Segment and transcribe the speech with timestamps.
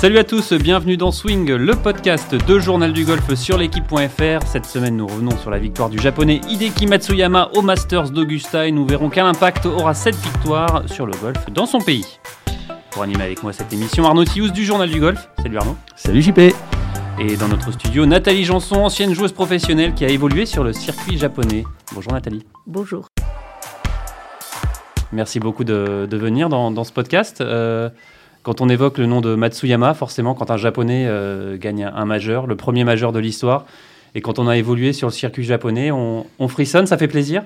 [0.00, 4.46] Salut à tous, bienvenue dans Swing, le podcast de Journal du Golf sur l'équipe.fr.
[4.46, 8.72] Cette semaine, nous revenons sur la victoire du japonais Hideki Matsuyama au Masters d'Augusta et
[8.72, 12.18] nous verrons quel impact aura cette victoire sur le golf dans son pays.
[12.90, 15.28] Pour animer avec moi cette émission, Arnaud Thious du Journal du Golf.
[15.42, 15.76] Salut Arnaud.
[15.96, 16.38] Salut JP.
[17.18, 21.18] Et dans notre studio, Nathalie Janson, ancienne joueuse professionnelle qui a évolué sur le circuit
[21.18, 21.64] japonais.
[21.92, 22.46] Bonjour Nathalie.
[22.66, 23.06] Bonjour.
[25.12, 27.42] Merci beaucoup de, venir dans, ce podcast.
[27.42, 27.90] Euh,
[28.42, 32.46] quand on évoque le nom de Matsuyama, forcément, quand un japonais euh, gagne un majeur,
[32.46, 33.66] le premier majeur de l'histoire,
[34.14, 37.44] et quand on a évolué sur le circuit japonais, on, frissonne, ça fait plaisir?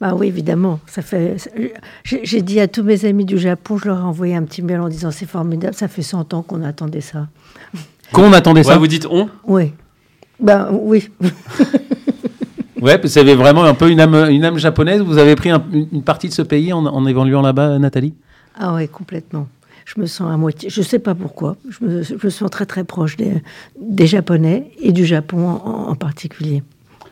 [0.00, 0.80] Bah oui, évidemment.
[0.86, 1.36] Ça fait.
[2.04, 4.80] J'ai dit à tous mes amis du Japon, je leur ai envoyé un petit mail
[4.80, 7.28] en disant c'est formidable, ça fait 100 ans qu'on attendait ça.
[8.12, 8.78] Qu'on attendait ça?
[8.78, 9.28] Vous dites on?
[9.46, 9.72] Oui.
[10.40, 11.10] Ben oui.
[12.80, 15.02] ouais, vous avez vraiment un peu une âme, une âme japonaise.
[15.02, 18.14] Vous avez pris une partie de ce pays en, en évoluant là-bas, Nathalie?
[18.58, 19.46] Ah oui, complètement
[19.94, 22.84] je me sens à moitié, je ne sais pas pourquoi, je me, sens très très
[22.84, 26.62] proche des, Japonais et du Japon en, particulier.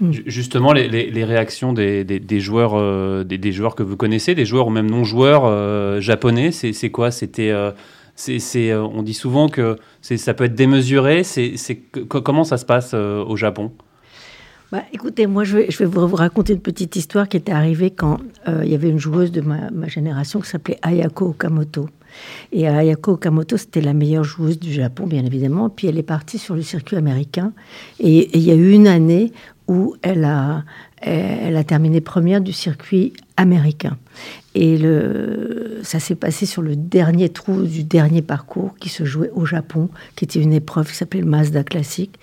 [0.01, 0.12] Hmm.
[0.27, 4.89] Justement, les, réactions des, joueurs, euh, des, joueurs que vous connaissez, des joueurs ou même
[4.89, 7.11] non joueurs euh, japonais, c'est quoi?
[7.11, 7.73] C'était, euh,
[8.95, 11.25] on dit souvent que ça peut être démesuré.
[11.25, 11.56] C'est,
[12.09, 13.73] comment ça se passe au Japon?
[14.71, 17.91] Bah, écoutez, moi, je vais, je vais, vous raconter une petite histoire qui était arrivée
[17.91, 21.89] quand il y avait une joueuse de ma, ma génération qui s'appelait Ayako Okamoto.
[22.53, 25.69] Et Ayako Okamoto, c'était la meilleure joueuse du Japon, bien évidemment.
[25.70, 27.53] Puis elle est partie sur le circuit américain.
[28.00, 29.33] Et il y a eu une année
[29.69, 30.65] où elle a,
[31.03, 33.98] elle a terminé première du circuit américain.
[34.55, 39.31] Et le, ça s'est passé sur le dernier trou du dernier parcours qui se jouait
[39.34, 42.19] au Japon, qui était une épreuve qui s'appelait le Mazda Classic.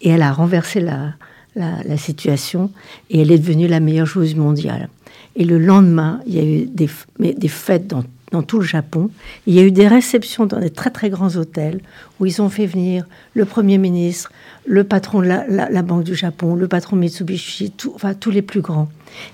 [0.00, 1.12] Et elle a renversé la,
[1.54, 2.70] la, situation
[3.10, 4.88] et elle est devenue la meilleure joueuse mondiale.
[5.36, 9.10] Et le lendemain, il y a eu des, des fêtes dans dans tout le Japon.
[9.46, 11.80] Il y a eu des réceptions dans des très très grands hôtels
[12.18, 14.32] où ils ont fait venir le Premier ministre,
[14.66, 18.88] le patron de la, Banque du Japon, le patron Mitsubishi, enfin tous les plus grands.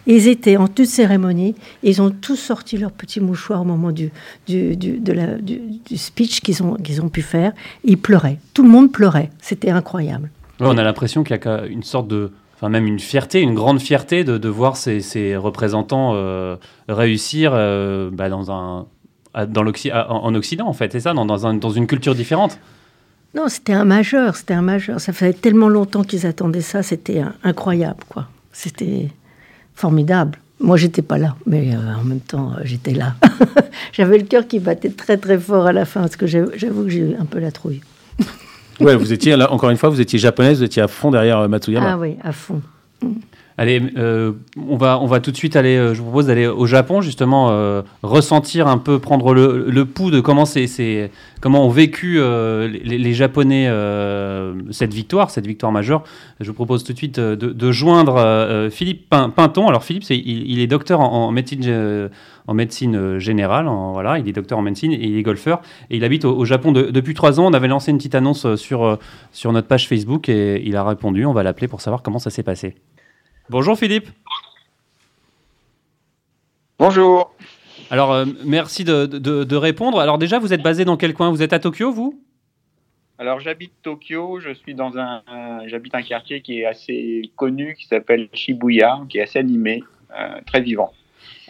[0.06, 4.10] ils étaient en toute cérémonie, ils ont tous sorti leur petit mouchoir au moment du,
[4.46, 5.60] du, du, la, du,
[5.96, 7.52] speech qu'ils ont, qu'ils ont pu faire.
[7.84, 8.38] Ils pleuraient.
[8.52, 9.30] Tout le monde pleurait.
[9.40, 10.30] C'était incroyable.
[10.60, 13.80] on a l'impression qu'il y a une sorte de enfin même une fierté, une grande
[13.80, 16.56] fierté de, de voir ces, représentants euh,
[16.88, 18.86] réussir euh, bah, dans un,
[19.48, 22.60] dans en Occident, en fait, c'est ça, dans, dans, un, dans, une culture différente.
[23.34, 25.00] Non, c'était un majeur, c'était un majeur.
[25.00, 28.28] Ça faisait tellement longtemps qu'ils attendaient ça, c'était incroyable, quoi.
[28.52, 29.08] C'était
[29.74, 30.38] formidable.
[30.60, 33.16] Moi, j'étais pas là, mais euh, en même temps, j'étais là.
[33.92, 36.90] J'avais le cœur qui battait très très fort à la fin, parce que j'avoue que
[36.90, 37.80] j'ai eu un peu la trouille.
[38.82, 41.38] Ouais, vous étiez, là, encore une fois, vous étiez japonaise, vous étiez à fond derrière
[41.38, 41.92] euh, Matsuyama.
[41.92, 42.60] Ah oui, à fond.
[43.58, 46.46] Allez, euh, on, va, on va tout de suite aller, euh, je vous propose d'aller
[46.46, 51.10] au Japon, justement, ressentir un peu, prendre le, le pouls de comment, c'est,
[51.40, 53.70] comment ont vécu les, Japonais
[54.70, 56.02] cette victoire, cette victoire majeure.
[56.40, 59.68] Je vous propose tout de suite de, de joindre Philippe Pinton.
[59.68, 62.08] Alors Philippe, il, il, est docteur en, en médecine
[62.46, 63.66] en médecine euh, générale.
[63.66, 65.62] voilà, il est docteur en médecine et il est golfeur.
[65.90, 67.46] Et il habite au, Japon depuis trois ans.
[67.46, 68.96] On avait lancé une petite annonce euh, sur, euh,
[69.32, 71.24] sur notre page Facebook et il a répondu.
[71.24, 72.74] On va l'appeler pour savoir comment ça s'est passé.
[73.50, 74.08] Bonjour Philippe.
[76.78, 77.34] Bonjour.
[77.90, 80.00] Alors, merci de, de, répondre.
[80.00, 81.30] Alors déjà, vous êtes basé dans quel coin?
[81.30, 82.18] Vous êtes à Tokyo, vous?
[83.18, 84.40] Alors, j'habite Tokyo.
[84.40, 85.22] Je suis dans un,
[85.66, 89.84] j'habite un quartier qui est assez connu, qui s'appelle Shibuya, qui est assez animé,
[90.46, 90.92] très vivant.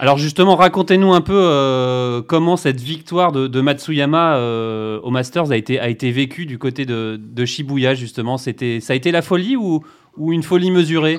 [0.03, 5.57] Alors justement, racontez-nous un peu euh, comment cette victoire de, Matsuyama euh, au Masters a
[5.57, 8.37] été, vécue du côté de, Shibuya, justement.
[8.37, 9.85] C'était, ça a été la folie ou,
[10.19, 11.19] une folie mesurée?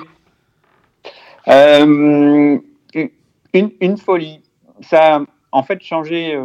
[1.48, 2.58] Euh,
[3.54, 4.42] une, folie.
[4.82, 5.20] Ça a
[5.50, 6.38] en fait changé,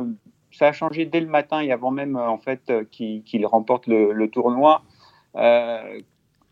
[0.53, 4.83] ça a changé dès le matin et avant même en fait qu'il, remporte le tournoi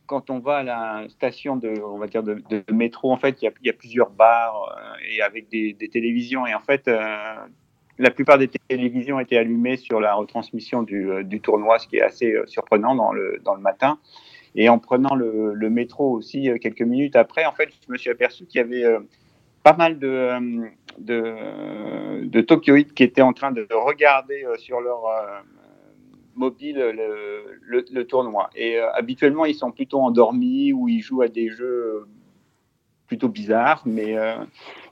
[0.08, 1.74] quand on va à la station de,
[2.72, 6.48] métro, en fait, il y, a, plusieurs bars euh, et avec des, télévisions.
[6.48, 7.36] Et en fait, euh,
[8.00, 12.02] la plupart des télévisions étaient allumées sur la retransmission du, euh, tournoi, ce qui est
[12.02, 14.00] assez surprenant dans le, dans le matin.
[14.56, 18.46] Et en prenant le, métro aussi quelques minutes après, en fait, je me suis aperçu
[18.46, 18.86] qu'il y avait
[19.62, 20.32] pas mal de,
[20.98, 25.04] de, de Tokyoïdes qui étaient en train de regarder sur leur
[26.38, 28.50] mobile le, le, tournoi.
[28.56, 32.08] Et euh, habituellement, ils sont plutôt endormis ou ils jouent à des jeux euh,
[33.08, 33.82] plutôt bizarres.
[33.86, 34.36] Mais euh,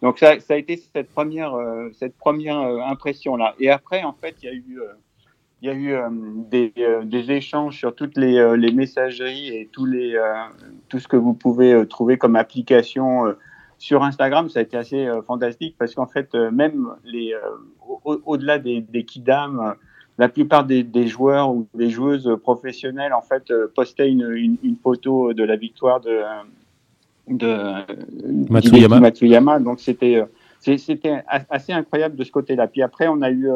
[0.02, 1.56] donc ça, ça, a été cette première,
[1.94, 3.56] cette première impression là.
[3.60, 4.80] Et après, en fait, il y a eu
[5.62, 5.96] y a eu
[6.52, 10.16] des, échanges sur toutes les, les, messageries et tous les,
[10.90, 13.34] tout ce que vous pouvez trouver comme application
[13.80, 14.48] sur Instagram.
[14.50, 17.34] Ça a été assez fantastique parce qu'en fait, même les,
[18.04, 19.76] au-delà des, des kidam,
[20.18, 25.44] la plupart des, joueurs ou des joueuses professionnelles en fait postaient une, une, photo de
[25.44, 26.22] la victoire de,
[27.28, 29.00] de Matsuyama.
[29.00, 29.60] Matsuyama.
[29.60, 30.24] Donc c'était
[30.60, 32.68] c'était assez incroyable de ce côté-là.
[32.68, 33.50] Puis après, on a eu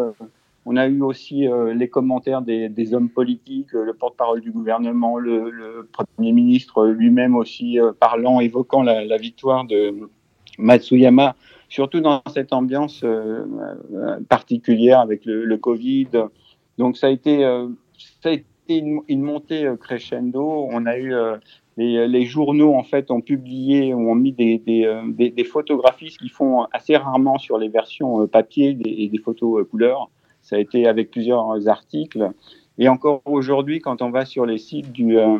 [0.65, 5.17] on a eu aussi euh, les commentaires des, hommes politiques, euh, le porte-parole du gouvernement,
[5.17, 9.95] le, Premier ministre lui-même aussi euh, parlant, évoquant la, victoire de
[10.59, 11.35] Matsuyama,
[11.69, 13.03] surtout dans cette ambiance
[14.27, 16.09] particulière avec le, Covid.
[16.79, 17.41] Donc ça a été,
[18.23, 20.67] ça a été une, montée crescendo.
[20.71, 21.13] On a eu
[21.77, 26.97] les, journaux en fait ont publié ont mis des, des, photographies, ce qu'ils font assez
[26.97, 30.09] rarement sur les versions papier et des, photos couleurs.
[30.41, 32.31] Ça a été avec plusieurs articles.
[32.79, 35.37] Et encore aujourd'hui, quand on va sur les sites du, euh,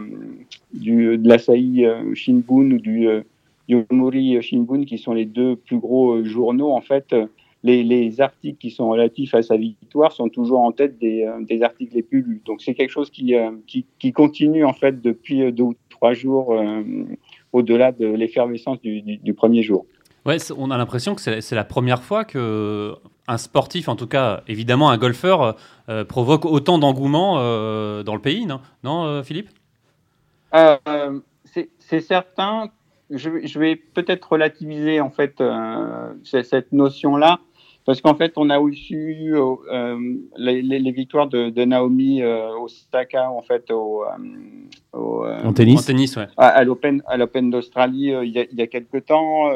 [0.74, 3.21] du de l'Asahi euh, Shinbun ou du euh,
[3.69, 7.15] Yomiuri Shinbun, qui sont les deux plus gros journaux, en fait,
[7.63, 11.61] les, les, articles qui sont relatifs à sa victoire sont toujours en tête des, des
[11.61, 12.41] articles les plus lus.
[12.45, 13.33] Donc c'est quelque chose qui,
[13.67, 16.56] qui, qui, continue en fait depuis deux ou trois jours
[17.51, 19.85] au-delà de l'effervescence du, du, du, premier jour.
[20.25, 22.95] Ouais, on a l'impression que c'est la première fois que
[23.29, 25.51] un sportif, en tout cas évidemment un golfeur, euh,
[25.89, 29.50] euh, provoque autant d'engouement euh, dans le pays, non, non Philippe?
[31.79, 32.69] C'est certain.
[33.09, 35.41] Je, vais peut-être relativiser en fait
[36.23, 37.39] cette notion-là.
[37.89, 39.33] Parce qu'en fait, on a aussi eu
[40.38, 44.03] les, victoires de, Naomi Osaka en fait au,
[44.94, 46.27] en tennis, en tennis ouais.
[46.38, 49.50] à, l'Open à l'Open d'Australie il, y a, il y a quelques temps.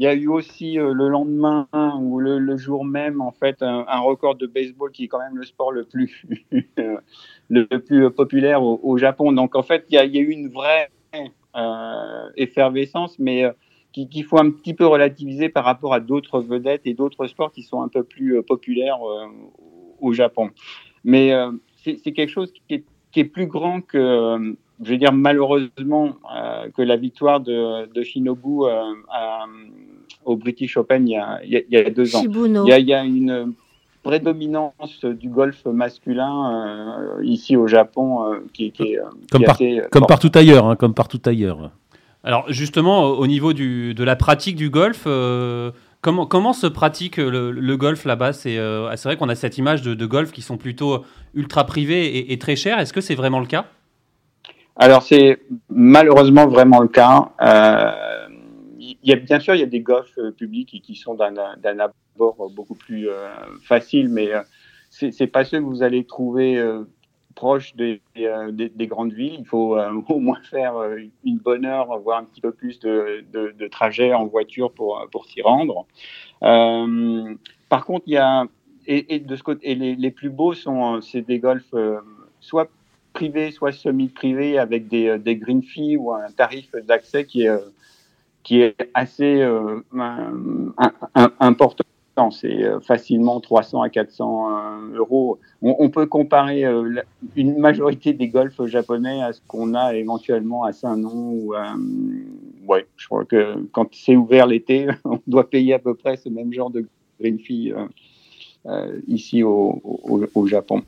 [0.00, 1.68] Il y a eu aussi euh, le lendemain
[2.00, 5.44] ou le, jour même, en fait, un, record de baseball qui est quand même le
[5.44, 6.24] sport le plus,
[7.50, 9.30] le plus populaire au, Japon.
[9.30, 10.88] Donc, en fait, il y a, eu une vraie
[11.54, 13.52] euh, effervescence, mais euh,
[13.92, 17.62] qu'il faut un petit peu relativiser par rapport à d'autres vedettes et d'autres sports qui
[17.62, 18.98] sont un peu plus populaires
[20.00, 20.50] au Japon.
[21.04, 21.32] Mais
[21.82, 26.14] c'est quelque chose qui est, qui est, plus grand que je veux dire malheureusement
[26.74, 28.66] que la victoire de, de Shinobu
[29.08, 29.46] à,
[30.24, 32.22] au British Open il y a, il y a deux ans.
[32.24, 33.54] Il y, a, il y, a, une
[34.02, 39.44] prédominance du golf masculin euh, ici au Japon euh, qui, qui, est, euh, comme,
[39.90, 41.70] comme partout ailleurs, hein, comme partout ailleurs.
[42.22, 45.04] Alors justement, au niveau du, de la pratique du golf,
[46.02, 48.32] comment, comment se pratique le, golf là-bas?
[48.32, 52.56] C'est vrai qu'on a cette image de, golf qui sont plutôt ultra privés et, très
[52.56, 52.78] chers.
[52.78, 53.66] Est-ce que c'est vraiment le cas?
[54.76, 57.30] Alors c'est malheureusement vraiment le cas.
[59.02, 61.78] Il y a, bien sûr, il y a des golfs euh, publics qui, sont d'un
[61.78, 63.28] abord beaucoup plus euh,
[63.62, 64.42] facile, mais euh,
[64.90, 66.60] c'est pas ceux que vous allez trouver
[67.40, 69.36] proches des, des, grandes villes.
[69.38, 69.78] Il faut
[70.08, 70.74] au moins faire
[71.24, 75.24] une bonne heure, voire un petit peu plus de, de, trajet en voiture pour, pour
[75.24, 75.86] s'y rendre.
[76.40, 78.44] par contre, il y a
[78.86, 81.74] et, de ce côté, les, plus beaux sont c'est des golfs
[82.40, 82.68] soit
[83.14, 87.58] privés, soit semi-privés avec des, green fees ou un tarif d'accès qui est
[88.42, 89.80] qui est assez euh,
[91.40, 91.84] important.
[92.28, 95.38] C'est euh, facilement 300 à 400 euh, euros.
[95.62, 96.64] On, peut comparer
[97.36, 101.32] une majorité des golfs japonais à ce qu'on a éventuellement à Saint-Nom.
[101.32, 101.54] Ou,
[102.66, 106.28] ouais, je crois que quand c'est ouvert l'été, on doit payer à peu près ce
[106.28, 106.86] même genre de
[107.20, 107.72] green fee
[109.06, 109.82] ici au,
[110.34, 110.82] au, Japon.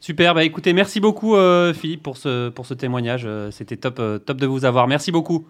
[0.00, 1.34] Super, bah écoutez, merci beaucoup
[1.74, 3.26] Philippe pour ce, pour ce témoignage.
[3.52, 4.86] C'était top, top de vous avoir.
[4.86, 5.46] Merci beaucoup.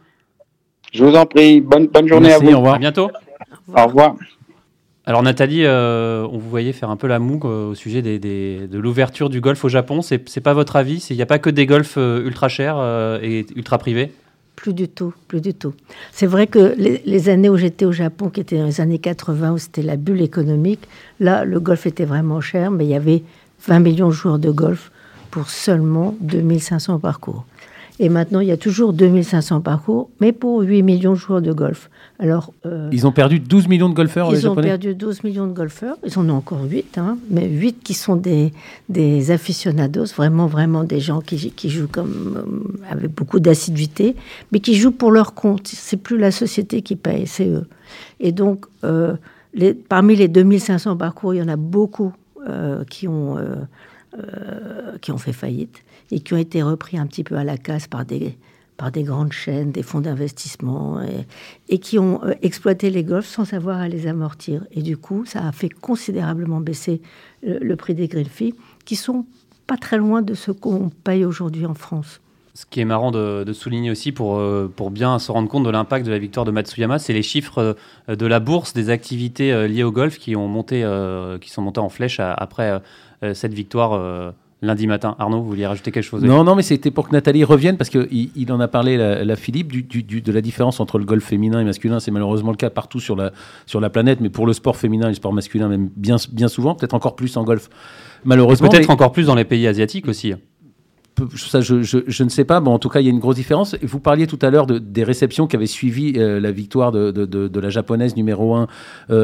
[0.92, 1.60] Je vous en prie.
[1.60, 2.52] Bonne, bonne journée à vous.
[2.52, 2.74] Au revoir.
[2.74, 3.10] À bientôt.
[3.74, 4.16] Au revoir.
[5.04, 8.78] Alors Nathalie, euh, on vous voyait faire un peu la moue euh, au sujet de
[8.78, 10.00] l'ouverture du golf au Japon.
[10.00, 11.04] C'est, c'est pas votre avis?
[11.10, 12.78] Il n'y a pas que des golfs euh, ultra chers
[13.20, 14.12] et ultra privés?
[14.54, 15.74] Plus du tout, plus du tout.
[16.12, 19.00] C'est vrai que les, les, années où j'étais au Japon, qui étaient dans les années
[19.00, 20.86] 80, où c'était la bulle économique,
[21.18, 23.24] là, le golf était vraiment cher, mais il y avait
[23.66, 24.92] 20 millions de joueurs de golf
[25.32, 27.44] pour seulement 2500 parcours.
[27.98, 31.52] Et maintenant, il y a toujours 2500 parcours, mais pour 8 millions de joueurs de
[31.52, 31.90] golf.
[32.22, 35.52] Alors, euh, ils ont perdu 12 millions de golfeurs, Ils ont perdu 12 millions de
[35.52, 35.96] golfeurs.
[36.06, 38.52] Ils en ont encore 8, hein, mais 8 qui sont des,
[38.88, 44.14] des aficionados, vraiment, vraiment des gens qui, qui jouent comme, euh, avec beaucoup d'assiduité,
[44.52, 45.66] mais qui jouent pour leur compte.
[45.66, 47.66] C'est plus la société qui paye, c'est eux.
[48.20, 49.16] Et donc, euh,
[49.52, 52.12] les, parmi les 2500 parcours, il y en a beaucoup
[52.88, 53.36] qui, ont,
[55.00, 57.86] qui ont fait faillite et qui ont été repris un petit peu à la casse
[57.86, 58.36] par des,
[58.90, 61.00] des grandes chaînes, des fonds d'investissement,
[61.68, 64.64] et, qui ont euh, exploité les golfs sans savoir à les amortir.
[64.72, 67.00] Et du coup, ça a fait considérablement baisser
[67.42, 68.26] le, prix des green
[68.84, 69.26] qui sont
[69.66, 72.20] pas très loin de ce qu'on paye aujourd'hui en France.
[72.54, 75.70] Ce qui est marrant de, souligner aussi pour, euh, pour bien se rendre compte de
[75.70, 77.76] l'impact de la victoire de Matsuyama, c'est les chiffres
[78.08, 80.86] euh, de la bourse des activités liées au golf qui, ont monté,
[81.40, 82.80] qui sont montées en flèche après
[83.34, 85.16] cette victoire lundi matin.
[85.18, 86.22] Arnaud, vous vouliez rajouter quelque chose?
[86.22, 89.24] Non, non, mais c'était pour que Nathalie revienne, parce qu'il il en a parlé, la,
[89.24, 92.00] la Philippe, du, du- du- de la différence entre le golf féminin et masculin.
[92.00, 93.32] C'est malheureusement le cas partout sur la,
[93.66, 96.48] sur la planète, mais pour le sport féminin et le sport masculin, même bien, bien
[96.48, 97.68] souvent, peut-être encore plus en golf.
[98.24, 100.34] Malheureusement, Peut-être mais- encore plus dans les pays asiatiques aussi.
[101.36, 102.60] Ça, je, je- je ne sais pas.
[102.60, 103.74] Bon, en tout cas, il y a une grosse différence.
[103.74, 106.92] Et Vous parliez tout à l'heure de- des réceptions qui avaient suivi euh, la victoire
[106.92, 108.66] de, de- de- de la japonaise numéro 1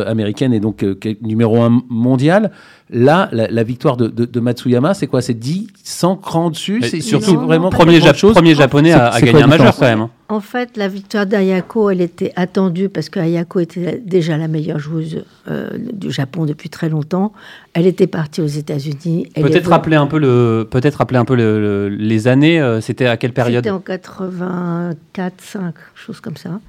[0.07, 2.50] américaine et donc euh, numéro 1 mondiale.
[2.90, 5.21] Là, la, la victoire de, de- de Matsuyama, c'est quoi?
[5.21, 6.81] C'est 10, 100 crans dessus?
[6.83, 8.33] C'est surtout, non, vraiment Premier, grand-chose.
[8.33, 10.00] premier japonais à, gagner un majeur quand même.
[10.00, 10.11] hein.
[10.31, 15.25] En fait, la victoire d'Ayako, elle était attendue parce qu'Ayako était déjà la meilleure joueuse
[15.50, 17.33] euh, du Japon depuis très longtemps.
[17.75, 19.28] Elle était partie aux États-Unis.
[19.34, 22.60] Peut-être rappeler un peu le, peut-être rappeler un peu le- le- les années.
[22.60, 26.60] euh, C'était à quelle période C'était en 84, 5, chose comme ça.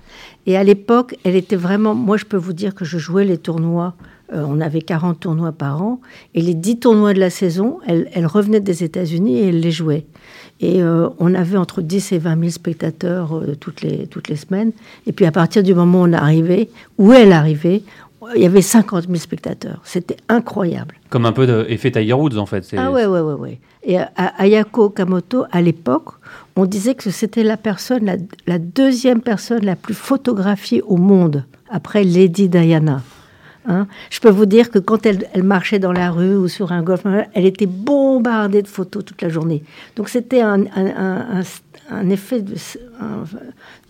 [0.45, 1.95] Et à l'époque, elle était vraiment.
[1.95, 3.95] Moi, je peux vous dire que je jouais les tournois.
[4.31, 5.99] euh, on avait 40 tournois par an.
[6.35, 9.71] Et les 10 tournois de la saison, elle, elle revenait des États-Unis et elle les
[9.71, 10.05] jouait.
[10.59, 14.35] Et euh, on avait entre 10 et 20 000 spectateurs euh, toutes, les, toutes les
[14.35, 14.71] semaines.
[15.07, 17.81] Et puis à partir du moment où on arrivait, où elle arrivait,
[18.35, 19.79] il y avait 50 000 spectateurs.
[19.83, 20.95] C'était incroyable.
[21.09, 22.63] Comme un peu d'effet Tiger Woods en fait.
[22.63, 23.59] C'est- Ah ouais, ouais, ouais, ouais.
[23.83, 26.09] Et à, à Ayako Okamoto, à l'époque,
[26.55, 31.45] on disait que c'était la personne, la, la deuxième personne la plus photographiée au monde,
[31.69, 33.01] après Lady Diana.
[33.67, 36.71] Hein Je peux vous dire que quand elle, elle marchait dans la rue ou sur
[36.71, 39.63] un golf, elle était bombardée de photos toute la journée.
[39.95, 41.43] Donc c'était un, un, un- un-
[41.91, 42.55] un effet de
[42.99, 43.23] un-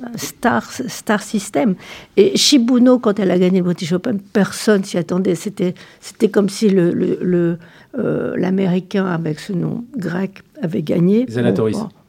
[0.06, 1.75] un star, star system.
[2.18, 5.36] Et Shibuno, quand elle a gagné le British Open, personne s'y attendait.
[5.36, 7.58] C'était, c'était comme si le, le- le,
[7.98, 11.25] euh, l'Américain avec ce nom grec avait gagné.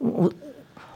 [0.01, 0.29] On- on-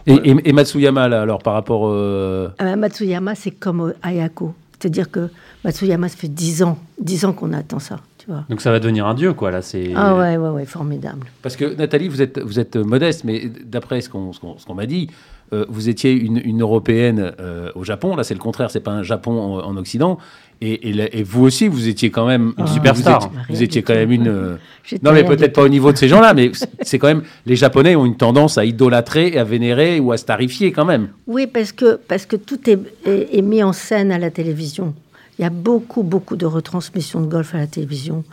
[0.07, 1.87] Et, et- et Matsuyama, là, alors, par rapport.
[1.87, 4.53] euh, ah ben, Matsuyama, c'est comme Ayako.
[4.79, 5.29] C'est-à-dire que
[5.63, 8.43] Matsuyama, ça fait 10 ans, 10 ans qu'on attend ça, tu vois.
[8.49, 9.61] Donc ça va devenir un dieu quoi là.
[9.61, 9.91] C'est.
[9.95, 11.25] Ah ouais, ouais, ouais, formidable.
[11.41, 14.65] Parce que Nathalie, vous êtes, vous êtes modeste, mais d'après ce qu'on ce qu'on- ce
[14.65, 15.09] qu'on m'a dit,
[15.53, 18.15] euh, vous étiez une, une européenne euh, au Japon.
[18.15, 20.17] Là, c'est le contraire, c'est pas un Japon en, en Occident.
[20.61, 20.89] Et,
[21.19, 23.29] et vous aussi, vous étiez quand même Ah, vous superstar.
[23.49, 24.29] Vous, étiez quand même une.
[24.29, 24.55] euh,
[25.03, 26.49] Non, mais peut-être pas au niveau de ces gens-là, mais
[26.81, 27.23] c'est quand même.
[27.45, 31.09] Les Japonais ont une tendance à idolâtrer, et à vénérer ou à starifier quand même.
[31.27, 34.93] Oui, parce que, parce que tout est, est- est mis en scène à la télévision.
[35.37, 38.23] Il y a beaucoup, beaucoup de retransmissions de golf à la télévision.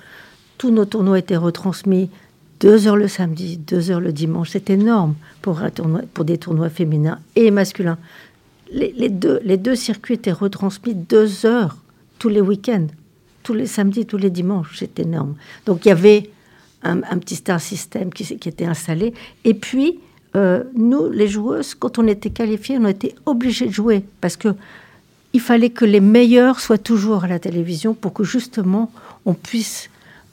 [0.58, 2.10] Tous nos tournois étaient retransmis
[2.60, 4.50] deux heures le samedi, deux heures le dimanche.
[4.50, 5.60] C'est énorme pour,
[6.24, 7.98] des tournois féminins et masculins.
[8.70, 11.76] Les, deux, les deux circuits étaient retransmis deux heures
[12.18, 12.86] tous les week-ends,
[13.42, 14.76] tous les samedis, tous les dimanches.
[14.78, 15.34] C'est énorme.
[15.66, 16.30] Donc il y avait
[16.84, 19.12] un, petit star system qui, était installé.
[19.44, 19.98] Et puis,
[20.34, 24.48] euh, nous, les joueuses, quand on était qualifiés, on était obligés de jouer parce que
[25.32, 28.90] il fallait que les meilleurs soient toujours à la télévision pour que justement
[29.26, 29.88] on puisse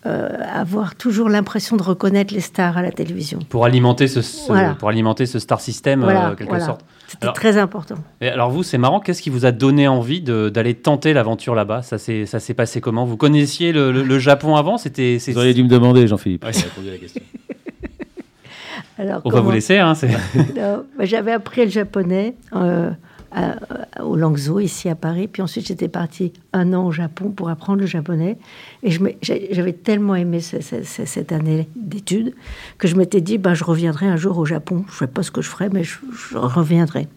[0.05, 3.39] euh, avoir toujours l'impression de reconnaître les stars à la télévision.
[3.49, 4.73] Pour alimenter ce, ce- Voilà.
[4.75, 6.65] pour alimenter ce star system Voilà, euh, quelque voilà.
[6.65, 6.85] sorte.
[7.07, 7.95] C'était très important.
[8.21, 8.99] Et alors vous, c'est marrant.
[9.01, 11.81] Qu'est-ce qui vous a donné envie d'aller tenter l'aventure là-bas?
[11.81, 13.03] Ça s'est ça s'est passé comment?
[13.05, 14.77] Vous connaissiez le, le- le Japon avant?
[14.77, 15.17] C'était.
[15.27, 16.45] Vous auriez dû me demander, Jean-Philippe.
[16.45, 16.51] Ouais.
[16.51, 17.21] Répondu à la question.
[18.97, 19.77] Alors, On va vous laisser.
[19.79, 19.93] Hein,
[20.97, 22.91] bah, J'avais appris le japonais euh,
[23.31, 25.27] à- au Langzhou, ici à Paris.
[25.27, 28.37] Puis ensuite, j'étais partie un an au Japon pour apprendre le japonais.
[28.83, 32.33] Et j'avais tellement aimé ce- ce- ce- cette année d'études
[32.77, 34.85] que je m'étais dit, bah, je reviendrai un jour au Japon.
[34.87, 35.97] Je ne sais pas ce que je ferai, mais je,
[36.37, 37.07] reviendrai.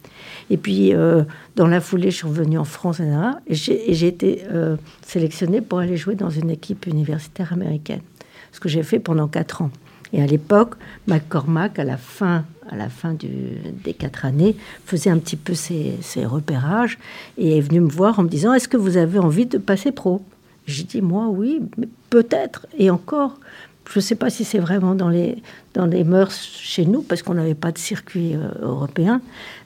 [0.51, 1.23] Et puis, euh,
[1.57, 4.77] dans la foulée, je suis revenue en France, et j'ai été euh,
[5.07, 8.01] sélectionnée pour aller jouer dans une équipe universitaire américaine.
[8.53, 9.71] Ce que j'ai fait pendant quatre ans.
[10.13, 10.75] Et à l'époque,
[11.07, 15.99] McCormack, à la fin, à la fin des quatre années, faisait un petit peu ses,
[16.25, 16.99] repérages
[17.39, 19.91] et est venu me voir en me disant Est-ce que vous avez envie de passer
[19.91, 20.23] pro?
[20.67, 21.61] J'ai dit Moi, oui,
[22.11, 22.67] peut-être.
[22.79, 23.39] Et encore,
[23.91, 25.43] je ne sais pas si c'est vraiment dans les,
[25.75, 29.21] dans les mœurs chez nous, parce qu'on n'avait pas de circuit euh, européen.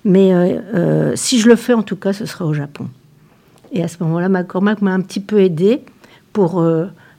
[0.04, 2.88] Mais euh, euh, si je le fais, en tout cas, ce sera au Japon.
[3.72, 5.82] Et à ce moment-là, McCormack m'a un petit peu aidé
[6.32, 6.64] pour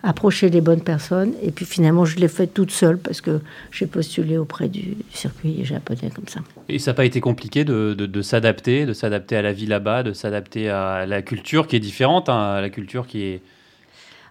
[0.08, 1.34] approcher les bonnes personnes.
[1.44, 5.66] Et puis finalement, je l'ai fait toute seule parce que j'ai postulé auprès du circuit
[5.66, 6.40] japonais comme ça.
[6.70, 10.14] Et ça n'a pas été compliqué de, s'adapter, de s'adapter à la vie là-bas, de
[10.14, 13.42] s'adapter à la culture qui est différente, hein, à la culture qui est.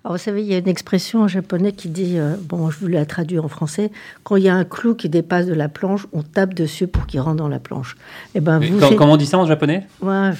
[0.06, 2.78] Alors, vous savez, il y a une expression en japonais qui dit, euh, bon, je
[2.78, 3.90] vous la traduire en français,
[4.22, 7.06] quand il y a un clou qui dépasse de la planche, on tape dessus pour
[7.08, 7.96] qu'il rentre dans la planche.
[8.36, 9.84] Et ben Mais vous, c'est- comment on dit ça en japonais?
[10.00, 10.30] Ouais,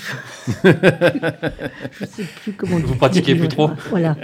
[0.63, 2.77] je ne sais plus comment.
[2.79, 4.15] Vous pratiquez plus trop Voilà.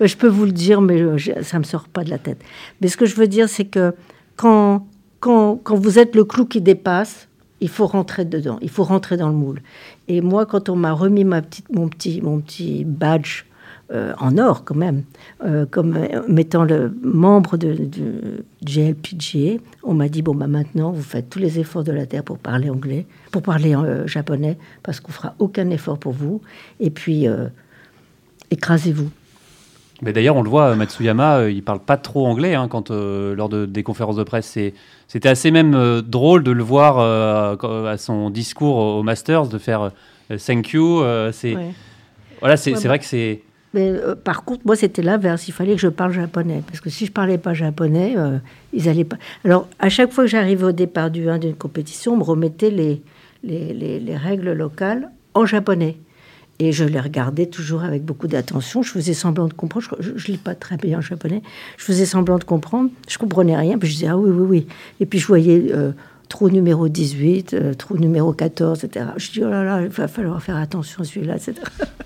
[0.00, 2.18] Je peux vous le dire, mais euh, je- ça ne me sort pas de la
[2.18, 2.38] tête.
[2.80, 3.96] Mais ce que je veux dire, c'est que
[4.36, 4.86] quand,
[5.18, 7.26] quand, quand vous êtes le clou qui dépasse,
[7.60, 9.62] Il faut rentrer dedans, il faut rentrer dans le moule.
[10.08, 13.44] Et moi, quand on m'a remis ma petite, mon, petit, mon petit badge
[13.92, 15.02] euh, en or quand même,
[15.44, 20.92] euh, comme euh, mettant le membre de, de GLPGA, on m'a dit bon bah maintenant
[20.92, 25.00] vous faites tous les efforts de la terre pour parler anglais, pour parler japonais, parce
[25.00, 26.40] qu'on fera aucun effort pour vous.
[26.80, 27.26] Et puis
[28.50, 29.10] écrasez-vous.
[30.00, 33.66] Mais d'ailleurs, on le voit, Matsuyama, il parle pas trop anglais hein, quand lors de,
[33.66, 34.58] des conférences de presse.
[35.06, 39.90] C'était assez même drôle de le voir à son discours au Masters de faire
[40.46, 41.02] thank you.
[41.32, 41.56] c'est
[42.40, 43.42] voilà, c'est vrai que c'est
[43.74, 45.48] mais euh, par contre, moi, c'était l'inverse.
[45.48, 46.62] Il fallait que je parle japonais.
[46.66, 48.38] Parce que si je parlais pas japonais, euh,
[48.72, 49.16] ils allaient pas.
[49.44, 52.70] Alors, à chaque fois que j'arrivais au départ du 1 d'une compétition, on me remettait
[52.70, 53.02] les,
[53.42, 55.96] les, les, règles locales en japonais.
[56.58, 58.82] Et je les regardais toujours avec beaucoup d'attention.
[58.82, 59.86] Je faisais semblant de comprendre.
[60.00, 61.42] Je ne lis pas très bien en japonais.
[61.78, 62.90] Je faisais semblant de comprendre.
[63.08, 63.78] Je comprenais rien.
[63.78, 64.66] Puis je disais, ah oui, oui, oui.
[65.00, 65.92] Et puis je voyais euh,
[66.28, 69.06] trou numéro 18, trou numéro 14, etc.
[69.16, 71.54] Je dis, oh là là, il va falloir faire attention à celui-là, etc.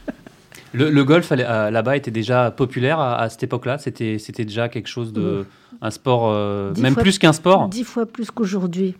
[0.76, 5.46] Le, golf euh, là-bas était déjà populaire à, cette époque-là C'était déjà quelque chose de.
[5.80, 8.94] un sport, euh, même plus qu'un sport Dix fois plus qu'aujourd'hui.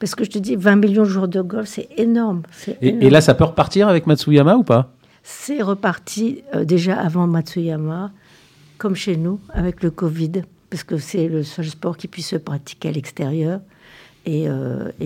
[0.00, 2.42] Parce que je te dis, 20 millions de joueurs de golf, c'est énorme,
[2.80, 4.90] et, là, ça peut repartir avec Matsuyama ou pas?
[5.22, 8.10] C'est reparti euh, déjà avant Matsuyama,
[8.78, 12.36] comme chez nous, avec le Covid, parce que c'est le seul sport qui puisse se
[12.36, 13.60] pratiquer à l'extérieur
[14.26, 14.48] et,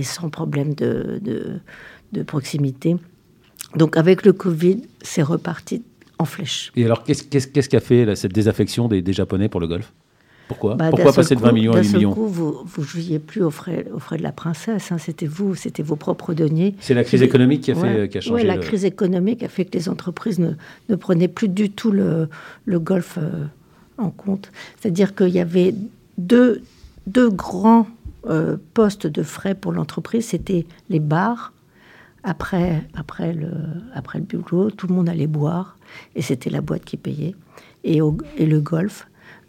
[0.03, 1.21] sans problème de,
[2.13, 2.97] de proximité.
[3.75, 5.83] Donc avec le Covid, c'est reparti
[6.19, 6.73] en flèche.
[6.77, 9.93] Et alors, qu'est-ce qu'est-ce qui a fait cette désaffection des, Japonais pour le golf
[10.49, 10.77] pourquoi?
[10.77, 12.15] Bah, Pourquoi passer de 20 millions à 8 millions?
[12.15, 14.93] coup, vous ne jouiez plus au frais, de la princesse.
[14.93, 14.99] Hein.
[14.99, 16.77] C'était vous, c'était vos propres deniers.
[16.79, 18.43] C'est la crise économique qui a, fait, qui a changé.
[18.43, 20.53] Oui, la crise économique a fait que les entreprises ne,
[20.89, 22.29] ne prenaient plus du tout le,
[22.65, 23.45] le golf euh,
[23.99, 24.53] en compte.
[24.81, 25.75] C'est-à-dire qu'il y avait
[26.17, 26.63] deux,
[27.09, 27.89] deux grands
[28.29, 30.27] euh, postes de frais pour l'entreprise.
[30.27, 31.53] C'était les bars.
[32.29, 33.51] Après, après, le,
[33.95, 35.77] après le bureau, tout le monde allait boire
[36.17, 37.37] et c'était la boîte qui payait.
[37.85, 38.01] Et,
[38.37, 39.07] et le golf,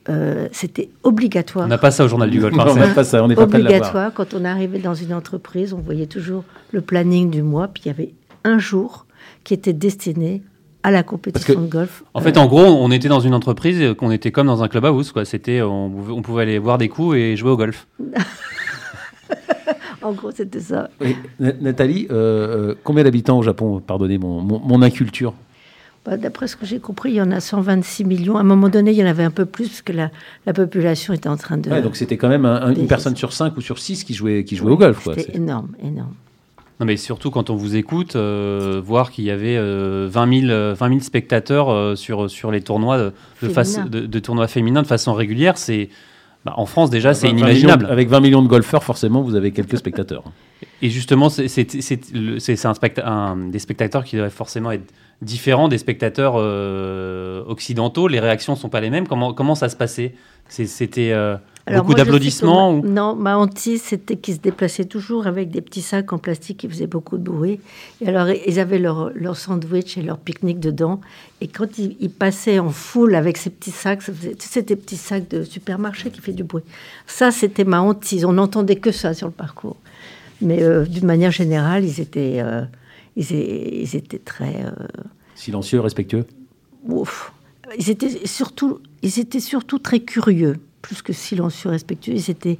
[0.10, 1.66] euh, c'était obligatoire.
[1.66, 2.56] On n'a pas ça au journal du golf.
[2.60, 5.80] on n'a pas ça, on n'est pas Obligatoire, quand on arrivait dans une entreprise, on
[5.80, 8.13] voyait toujours le planning du mois, puis il y avait
[8.44, 9.08] un jour
[9.44, 10.44] qui était destiné
[10.84, 12.04] à la compétition de golf.
[12.13, 14.86] En fait, en gros, on était dans une entreprise, qu'on était comme dans un club
[14.86, 15.26] house, quoi.
[15.26, 17.88] C'était, on, on, pouvait aller voir des coups et jouer au golf.
[20.02, 20.90] en gros, c'était ça.
[21.40, 25.34] Nathalie, euh, euh, combien d'habitants au Japon Pardonnez mon, mon inculture.
[26.06, 28.38] Bah, d'après ce que j'ai compris, il y en a 126 millions.
[28.38, 30.10] À un moment donné, il y en avait un peu plus parce que la,
[30.46, 31.70] la population était en train de.
[31.82, 34.72] donc c'était quand même une personne sur 5 ou sur 6 qui jouait, qui jouait
[34.72, 35.06] au golf.
[35.16, 36.13] C'était énorme, énorme.
[36.80, 41.02] Non, mais surtout quand on vous écoute, euh, voir qu'il y avait 20, 000, 20
[41.02, 43.12] spectateurs euh, sur, sur les tournois
[43.42, 45.90] de, face, de, tournois féminins de façon régulière, c'est.
[46.48, 47.88] Bah, en France, déjà, c'est inimaginable.
[47.90, 50.24] avec 20 millions de golfeurs, forcément, vous avez quelques spectateurs.
[50.82, 57.43] Et justement, c'est un, un, des spectateurs qui devraient forcément être différent des spectateurs euh,
[57.47, 58.08] occidentaux.
[58.08, 59.08] Les réactions ne sont pas les mêmes.
[59.08, 60.13] Comment, comment ça se passait?
[60.49, 61.36] C'était euh,
[61.75, 62.82] beaucoup d'applaudissements ou...
[62.82, 66.69] Non, ma hantise, c'était qu'ils se déplaçaient toujours avec des petits sacs en plastique qui
[66.69, 67.60] faisaient beaucoup de bruit.
[67.99, 71.01] Et alors, ils avaient leur, leur sandwich et leur pique-nique dedans.
[71.41, 74.03] Et quand ils, passaient en foule avec ces petits sacs,
[74.39, 76.63] c'était des petits sacs de supermarché qui fait du bruit.
[77.08, 78.23] Ça, c'était ma hantise.
[78.23, 79.75] On n'entendait que ça sur le parcours.
[80.41, 82.41] Mais euh, d'une manière générale, ils étaient
[83.17, 84.65] ils, étaient très...
[84.65, 84.71] Euh,
[85.36, 86.25] Silencieux, respectueux?
[86.88, 87.34] ouf.
[87.77, 92.13] Ils étaient, surtout, ils étaient surtout très curieux, plus que silencieux, respectueux.
[92.13, 92.60] Ils étaient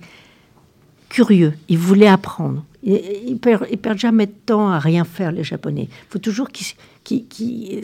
[1.10, 2.66] curieux, ils voulaient apprendre.
[2.84, 5.88] Ils, ne perdent, jamais de temps à rien faire, les Japonais.
[5.90, 6.60] Il faut toujours que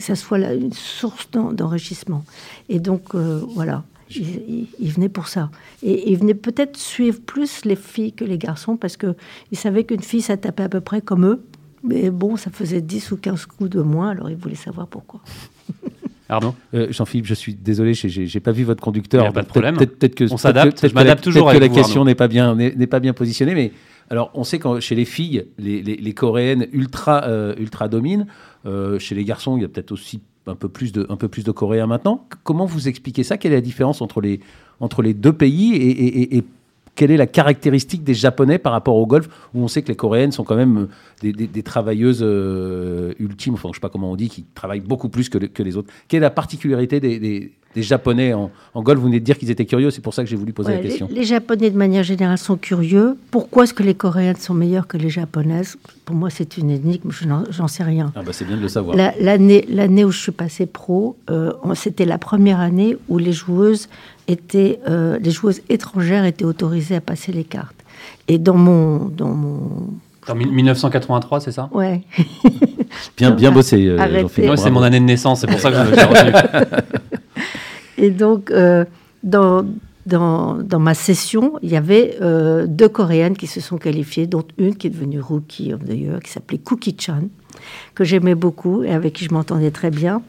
[0.00, 2.24] ça soit une source d'enrichissement.
[2.68, 5.50] Et donc, euh, voilà, ils, venaient pour ça.
[5.82, 9.14] Et ils venaient peut-être suivre plus les filles que les garçons, parce qu'ils
[9.54, 11.42] savaient qu'une fille, ça tapait à peu près comme eux.
[11.84, 15.20] Mais bon, ça faisait 10 ou 15 coups de moins, alors il voulait savoir pourquoi.
[16.28, 19.30] Pardon euh, Jean-Philippe, je suis désolé, j'ai pas vu votre conducteur.
[19.32, 19.76] pas de problème.
[19.76, 20.88] Peut-être que on s'adapte.
[20.88, 21.50] Je m'adapte toujours.
[21.50, 23.72] Peut-être que la question n'est pas bien n'est pas bien positionnée, mais
[24.08, 28.26] alors on sait que chez les filles, les, les, coréennes ultra euh, ultra dominent.
[28.64, 31.28] Euh, chez les garçons, il y a peut-être aussi un peu plus de un peu
[31.28, 32.26] plus de coréens maintenant.
[32.42, 33.36] Comment vous expliquez ça?
[33.36, 34.40] Quelle est la différence entre les
[34.80, 36.44] entre les deux pays et, et, et
[36.94, 39.96] quelle est la caractéristique des Japonais par rapport au golf, où on sait que les
[39.96, 40.88] Coréennes sont quand même
[41.24, 44.80] euh, des, travailleuses euh, ultimes, enfin je ne sais pas comment on dit, qui travaillent
[44.80, 45.92] beaucoup plus que, les autres.
[46.08, 49.90] Quelle est la particularité des, Japonais en, golf Vous venez de dire qu'ils étaient curieux,
[49.90, 51.08] c'est pour ça que j'ai voulu poser la question.
[51.10, 53.16] Les, Japonais, de manière générale, sont curieux.
[53.30, 55.76] Pourquoi est-ce que les Coréennes sont meilleures que les Japonaises?
[56.04, 58.12] Pour moi, c'est une énigme, je j'en sais rien.
[58.14, 58.96] Ah bah c'est bien de le savoir.
[58.96, 63.88] L'année où je suis passée pro, euh, c'était la première année où les joueuses
[64.28, 67.74] étaient, euh, les joueuses étrangères étaient autorisées à passer les cartes.
[68.28, 69.88] Et dans mon, dans mon
[70.28, 71.68] En 1983, c'est ça?
[71.72, 72.02] Ouais.
[73.16, 74.56] bien, bien bossé, euh, Arrêtez.
[74.56, 76.32] c'est mon année de naissance, c'est pour ça que je l'ai retenu.
[77.98, 78.84] Et donc, euh,
[79.22, 79.64] dans,
[80.06, 84.44] dans, dans ma session, il y avait euh, deux Coréennes qui se sont qualifiées, dont
[84.58, 87.28] une qui est devenue Rookie of the Year, qui s'appelait Cookie Chan,
[87.94, 90.22] que j'aimais beaucoup et avec qui je m'entendais très bien.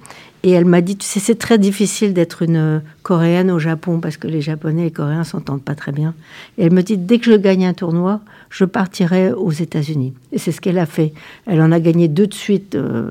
[0.45, 4.15] Et elle m'a dit, tu sais, c'est très difficile d'être une Coréenne au Japon parce
[4.15, 6.13] que les Japonais et les Coréens s'entendent pas très bien.
[6.59, 10.13] Et elle me dit, dès que je gagne un tournoi, je partirai aux États-Unis.
[10.31, 11.13] Et c'est ce qu'elle a fait.
[11.47, 13.09] Elle en a gagné deux de suite euh,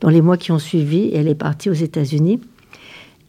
[0.00, 1.08] dans les mois qui ont suivi.
[1.08, 2.38] Et elle est partie aux États-Unis.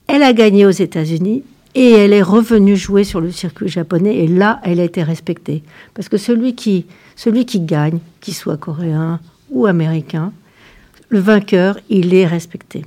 [0.08, 1.44] Elle a gagné aux États-Unis
[1.76, 4.18] et elle est revenue jouer sur le circuit japonais.
[4.18, 5.64] Et là, elle a été respectée.
[5.94, 10.32] Parce que celui qui, celui qui gagne, qu'il soit coréen ou américain,
[11.10, 12.86] le vainqueur, il est respecté.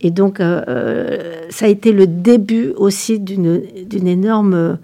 [0.00, 3.62] Et donc, euh, euh, ça a été le début aussi d'une
[4.06, 4.78] énorme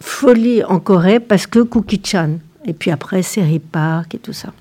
[0.00, 2.38] folie en Corée parce que Cookie-chan.
[2.66, 4.52] Et puis après, Série Park et tout ça.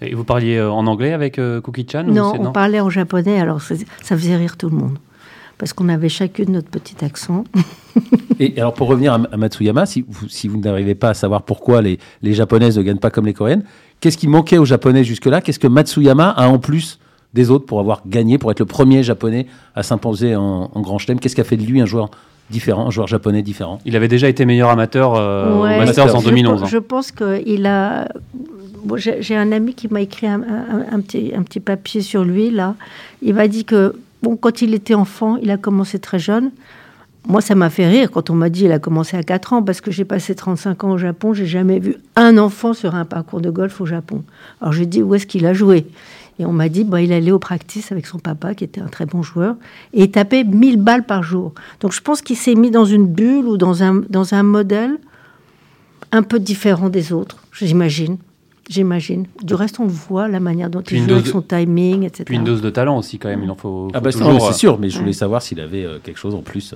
[0.00, 2.90] Et vous parliez euh, en anglais avec euh, Cookie Chan ou Non, on parlait en
[2.90, 4.98] japonais, alors ça faisait rire tout le monde.
[5.58, 7.44] Parce qu'on avait chacune notre petit accent.
[8.40, 11.82] Et alors, pour revenir à, Matsuyama, si vous, si vous n'arrivez pas à savoir pourquoi
[11.82, 13.64] les, les Japonaises ne gagnent pas comme les Coréennes,
[14.00, 15.40] qu'est-ce qui manquait aux Japonais jusque-là?
[15.40, 17.00] Qu'est-ce que Matsuyama a en plus
[17.34, 20.98] des autres pour avoir gagné, pour être le premier Japonais à s'imposer en, en Grand
[20.98, 21.18] Chelem?
[21.18, 22.10] Qu'est-ce qui a fait de lui un joueur
[22.50, 23.80] différent, un joueur japonais différent?
[23.84, 26.60] Il avait déjà été meilleur amateur euh, Ouais, au Masters en je 2011.
[26.60, 26.68] pe- hein.
[26.70, 28.08] Je pense qu'il a.
[28.84, 32.00] bon, J'ai j'ai un ami qui m'a écrit un, un- un petit, un petit papier
[32.02, 32.76] sur lui, là.
[33.20, 36.50] Il m'a dit que, bon, quand il était enfant, il a commencé très jeune.
[37.26, 39.62] Moi, ça m'a fait rire quand on m'a dit qu'il a commencé à 4 ans,
[39.62, 43.04] parce que j'ai passé 35 ans au Japon, j'ai jamais vu un enfant sur un
[43.04, 44.24] parcours de golf au Japon.
[44.60, 45.86] Alors j'ai dit, où est-ce qu'il a joué?
[46.38, 48.86] Et on m'a dit, bah, il allait au practice avec son papa, qui était un
[48.86, 49.56] très bon joueur,
[49.92, 51.52] et il tapait 1000 balles par jour.
[51.80, 54.98] Donc je pense qu'il s'est mis dans une bulle ou dans un, dans un modèle
[56.12, 58.16] un peu différent des autres, j'imagine.
[58.68, 59.26] J'imagine.
[59.42, 62.24] Du reste, on le voit, la manière dont Puis il joue avec son timing, etc.
[62.26, 63.42] Puis une dose de talent aussi, quand même.
[63.42, 64.98] Il en faut, Ah faut bah c'est toujours, non, mais c'est euh, sûr, mais je
[64.98, 65.12] voulais Ouais.
[65.14, 66.74] savoir s'il avait euh, quelque chose en plus.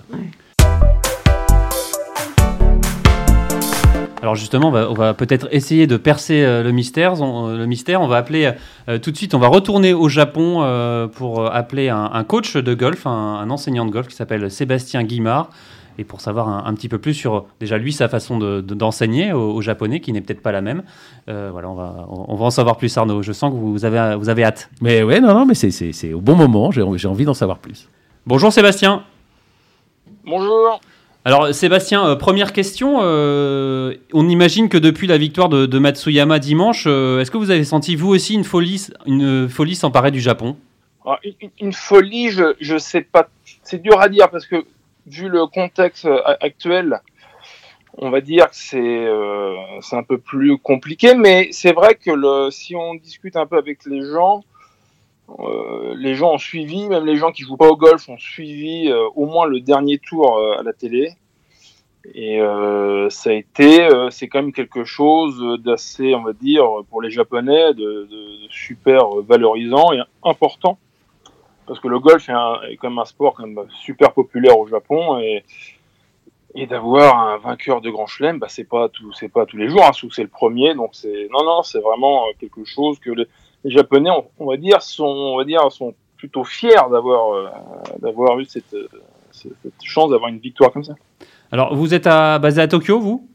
[4.23, 7.21] Alors justement, on va, on va peut-être essayer de percer euh, le mystère.
[7.21, 8.53] On, euh, le mystère, on va appeler
[8.89, 9.35] euh, tout de suite.
[9.35, 13.85] On va retourner au Japon pour appeler un, un coach de golf, un, un enseignant
[13.85, 15.51] de golf qui s'appelle Sébastien Guimard,
[15.99, 18.75] et pour savoir un, un petit peu plus sur déjà lui sa façon de- de-
[18.75, 20.83] d'enseigner aux, aux Japonais, qui n'est peut-être pas la même.
[21.29, 23.23] Euh, voilà, on va, on, on va en savoir plus, Arnaud.
[23.23, 24.71] Je sens que vous avez, vous avez hâte.
[24.81, 27.35] Mais ouais, non, non, mais c'est- c'est c'est au bon moment, j'ai j'ai envie d'en
[27.35, 27.89] savoir plus.
[28.27, 29.03] Bonjour Sébastien.
[30.25, 30.81] Bonjour.
[31.25, 32.99] Alors Sébastien, euh, première question.
[33.03, 37.51] euh, on imagine que depuis la victoire de, de Matsuyama dimanche, euh, est-ce que vous
[37.51, 40.57] avez senti vous aussi une folie, une folie s'emparer du Japon?
[41.05, 43.29] Alors, une, une- une folie, je je sais pas.
[43.63, 44.65] C'est dur à dire parce que
[45.07, 47.01] vu le contexte euh, actuel,
[47.99, 51.15] on va dire que c'est euh, c'est un peu plus compliqué.
[51.15, 54.43] Mais c'est vrai que le, si on discute un peu avec les gens,
[55.39, 58.93] euh, les gens ont suivi, même les gens qui jouent pas au golf ont suivi
[59.15, 61.13] au moins le dernier tour à la télé.
[62.15, 62.41] Et
[63.11, 67.75] ça a été, c'est quand même quelque chose d'assez, on va dire, pour les Japonais,
[67.75, 68.09] de
[68.51, 70.79] super valorisant et important.
[71.67, 74.59] Parce que le golf est, un- est quand même un sport quand même super populaire
[74.59, 75.45] au Japon et,
[76.55, 79.69] et d'avoir un vainqueur de Grand Chelem, bah, c'est pas tout, c'est pas tous les
[79.69, 83.11] jours, hein, c'est le premier, donc c'est non non, c'est vraiment euh, quelque chose que
[83.11, 83.27] les,
[83.65, 87.49] les Japonais, on, on va dire, sont, on va dire, sont plutôt fiers d'avoir, euh,
[88.01, 88.87] d'avoir eu cette, euh,
[89.31, 90.95] cette cette chance d'avoir une victoire comme ça.
[91.51, 93.27] Alors vous êtes à, basé à Tokyo, vous?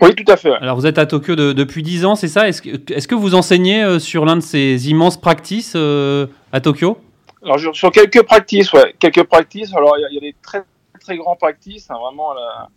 [0.00, 0.50] Oui, tout à fait.
[0.50, 0.56] ouais.
[0.60, 2.46] Alors vous êtes à Tokyo de- depuis 10 ans, c'est ça?
[2.48, 6.60] Est-ce que, est-ce que vous enseignez euh, sur l'un de ces immenses practices euh, à
[6.60, 6.98] Tokyo?
[7.44, 9.74] Alors sur, quelques practices, ouais, quelques practices.
[9.74, 10.62] Alors il y, a- des très
[11.00, 12.68] très grands practices, hein, vraiment à la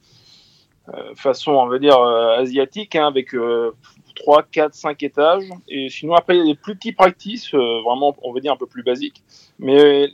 [0.93, 3.75] euh, façon, on va dire euh, asiatique, hein, avec euh,
[4.15, 5.43] 3, 4, 5 étages.
[5.67, 8.53] Et sinon après il y a des plus petits practices, euh, vraiment on va dire
[8.53, 9.23] un peu plus basiques.
[9.59, 10.07] Mais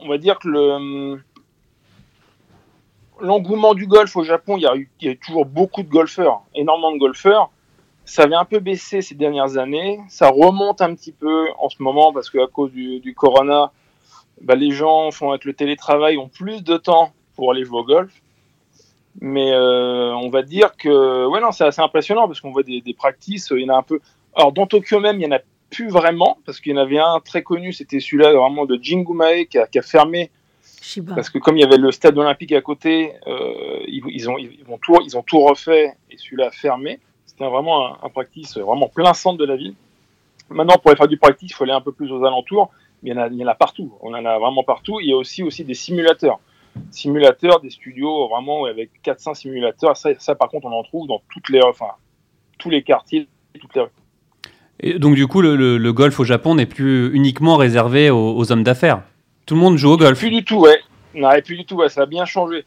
[0.00, 1.20] on va dire que le
[3.20, 5.88] l'engouement du golf au Japon, il y, a eu, il y a toujours beaucoup de
[5.88, 7.50] golfeurs, énormément de golfeurs.
[8.04, 10.00] Ça avait un peu baissé ces dernières années.
[10.08, 13.70] Ça remonte un petit peu en ce moment parce qu'à cause du corona,
[14.42, 17.84] bah, les gens font avec le télétravail ont plus de temps pour aller jouer au
[17.84, 18.12] golf.
[19.20, 22.80] Mais euh, on va dire que ouais non c'est assez impressionnant parce qu'on voit des,
[22.80, 24.00] des practices, il y en a un peu.
[24.34, 26.98] Alors dans Tokyo même il y en a plus vraiment parce qu'il y en avait
[26.98, 30.30] un très connu, c'était celui-là vraiment de Jingumae qui a, qui a fermé
[30.80, 31.14] Shiba.
[31.14, 34.38] parce que comme il y avait le stade olympique à côté, euh, ils, ils ont
[34.38, 36.98] ils, ont tout ils ont tout refait et celui-là a fermé.
[37.26, 39.74] C'était vraiment un, un practice vraiment plein centre de la ville.
[40.48, 42.70] Maintenant pour aller faire du practice, il faut aller un peu plus aux alentours.
[43.02, 43.92] Il y en a, il y en a partout.
[44.00, 45.00] On en a vraiment partout.
[45.00, 46.38] Il y a aussi aussi des simulateurs,
[46.90, 49.96] simulateurs, des studios vraiment avec 400 simulateurs.
[49.96, 51.88] Ça, ça par contre on en trouve dans toutes les enfin
[52.58, 53.28] tous les quartiers
[53.60, 53.88] toutes les rues.
[54.80, 58.34] Et donc du coup, le, le- le golf au Japon n'est plus uniquement réservé aux,
[58.36, 59.02] aux hommes d'affaires.
[59.46, 60.18] Tout le monde joue au golf.
[60.18, 60.78] Plus du tout, ouais.
[61.14, 62.64] Non, et plus du tout, ouais, ça a bien changé.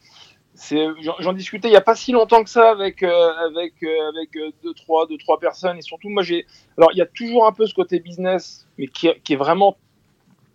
[1.20, 4.34] J'en, discutais il n'y a pas si longtemps que ça avec euh, avec euh, avec
[4.36, 6.46] euh, deux trois deux trois personnes et surtout moi j'ai
[6.78, 9.76] alors il y a toujours un peu ce côté business mais qui est vraiment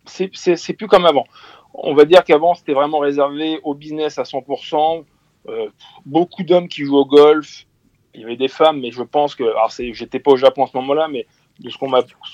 [0.05, 1.25] c'est, plus comme avant.
[1.73, 5.05] On va dire qu'avant c'était vraiment réservé au business à 100%.
[5.49, 5.69] Euh,
[6.05, 7.65] beaucoup d'hommes qui jouent au golf.
[8.13, 10.67] Il y avait des femmes, mais je pense que alors j'étais pas au Japon à
[10.67, 11.25] ce moment-là, mais
[11.59, 11.89] de ce qu'on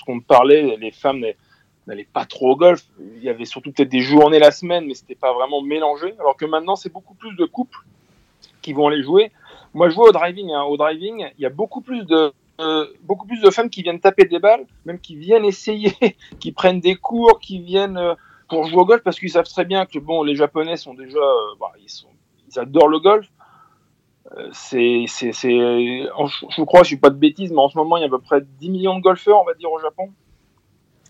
[0.06, 1.24] qu'on me parlait, les femmes
[1.86, 2.82] n'allaient pas trop au golf.
[3.16, 6.14] Il y avait surtout peut-être des journées la semaine, mais c'était pas vraiment mélangé.
[6.18, 7.78] Alors que maintenant, c'est beaucoup plus de couples
[8.60, 9.30] qui vont aller jouer.
[9.74, 10.50] Moi, je vois au driving.
[10.52, 10.62] hein.
[10.62, 14.00] Au driving, il y a beaucoup plus de euh, beaucoup plus de femmes qui viennent
[14.00, 15.92] taper des balles, même qui viennent essayer,
[16.40, 18.14] qui prennent des cours, qui viennent euh,
[18.48, 21.18] pour jouer au golf parce qu'ils savent très bien que bon, les Japonais sont déjà,
[21.18, 22.08] euh, bah, ils sont,
[22.50, 23.26] ils adorent le golf.
[24.52, 28.02] C'est, c'est, je crois, je suis pas de bêtises, mais en ce moment, il y
[28.02, 30.10] a à peu près 10 millions de golfeurs, on va dire, au Japon.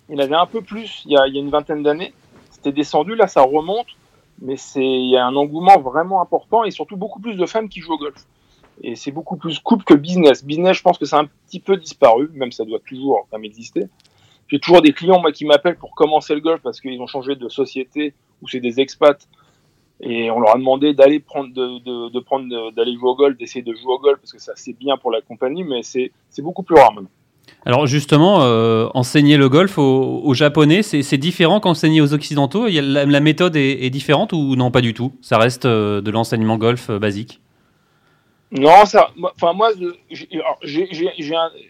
[0.08, 1.82] Il y en avait un peu plus il y a, il y a une vingtaine
[1.82, 2.14] d'années.
[2.50, 3.88] C'était descendu, là, ça remonte,
[4.40, 7.68] mais c'est, il y a un engouement vraiment important et surtout beaucoup plus de femmes
[7.68, 8.24] qui jouent au golf.
[8.82, 10.44] Et c'est beaucoup plus couple que business.
[10.44, 13.44] Business, je pense que c'est un petit peu disparu, même ça doit toujours quand même
[13.44, 13.88] exister.
[14.48, 17.36] J'ai toujours des clients moi qui m'appellent pour commencer le golf parce qu'ils ont changé
[17.36, 19.28] de société ou c'est des expats
[20.00, 23.62] et on leur a demandé d'aller prendre de, de, prendre d'aller jouer au golf, d'essayer
[23.62, 26.62] de jouer au golf parce que ça c'est bien pour la compagnie, mais c'est beaucoup
[26.62, 27.10] plus rare maintenant.
[27.66, 32.68] Alors justement, euh, enseigner le golf aux, Japonais, c'est différent qu'enseigner aux Occidentaux?
[32.68, 35.12] La, méthode est, est différente ou non pas du tout?
[35.20, 37.40] Ça reste euh, de l'enseignement golf euh, basique?
[38.50, 39.70] Non, ça, enfin moi,
[40.11, 40.28] j'ai,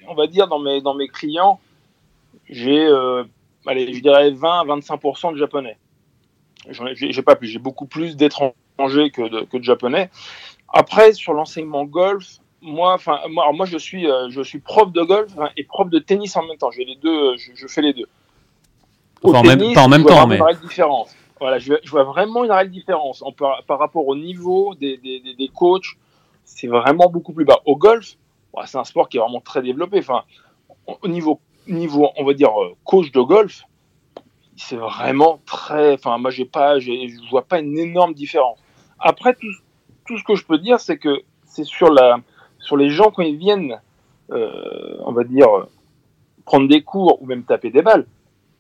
[0.09, 1.59] on va dire dans mes dans mes clients,
[2.49, 3.25] j'ai, euh,
[3.67, 5.77] allez, je dirais 20 à 25 de japonais.
[6.71, 10.11] J'ai, pas plus, j'ai beaucoup plus d'étrangers que de, que de japonais.
[10.73, 15.03] Après, sur l'enseignement golf, moi, enfin moi, moi je suis euh, je suis prof de
[15.03, 16.71] golf hein, et prof de tennis en même temps.
[16.71, 18.07] J'ai les deux, euh, je, je fais les deux.
[19.23, 21.15] Au Enfin, en même- pas en même temps, mais- différence.
[21.41, 24.97] Voilà, je, je vois vraiment une réelle différence en, par, par rapport au niveau des,
[24.97, 25.95] des, des, des coachs.
[26.51, 27.61] C'est vraiment beaucoup plus bas.
[27.67, 28.17] Au golf,
[28.55, 29.99] ouais, c'est un sport qui est vraiment très développé.
[29.99, 30.23] Enfin,
[30.87, 33.65] au niveau, niveau, on va dire euh, coach de golf,
[34.57, 35.93] c'est vraiment très.
[35.93, 36.91] Enfin, moi, j'ai pas, je
[37.31, 38.59] vois pas une énorme différence.
[38.99, 39.47] Après, tout,
[40.07, 41.95] tout ce que je peux dire, c'est que c'est sur
[42.59, 43.81] sur les gens quand ils viennent,
[44.31, 45.49] euh, on va dire,
[46.47, 48.07] prendre des cours ou même taper des balles,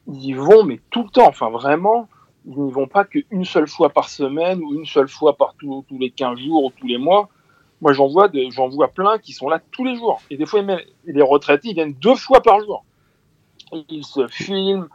[0.07, 1.27] ils y vont, mais tout le temps.
[1.27, 2.07] Enfin, vraiment,
[2.46, 5.85] ils n'y vont pas qu'une seule fois par semaine ou une seule fois par tous
[5.88, 7.29] tous les 15 jours ou tous les mois.
[7.81, 10.21] Moi, j'en vois, de- j'en vois plein qui sont là tous les jours.
[10.31, 10.62] Et des fois,
[11.05, 12.85] les retraités, ils viennent deux fois par jour.
[13.88, 14.88] Ils se filment.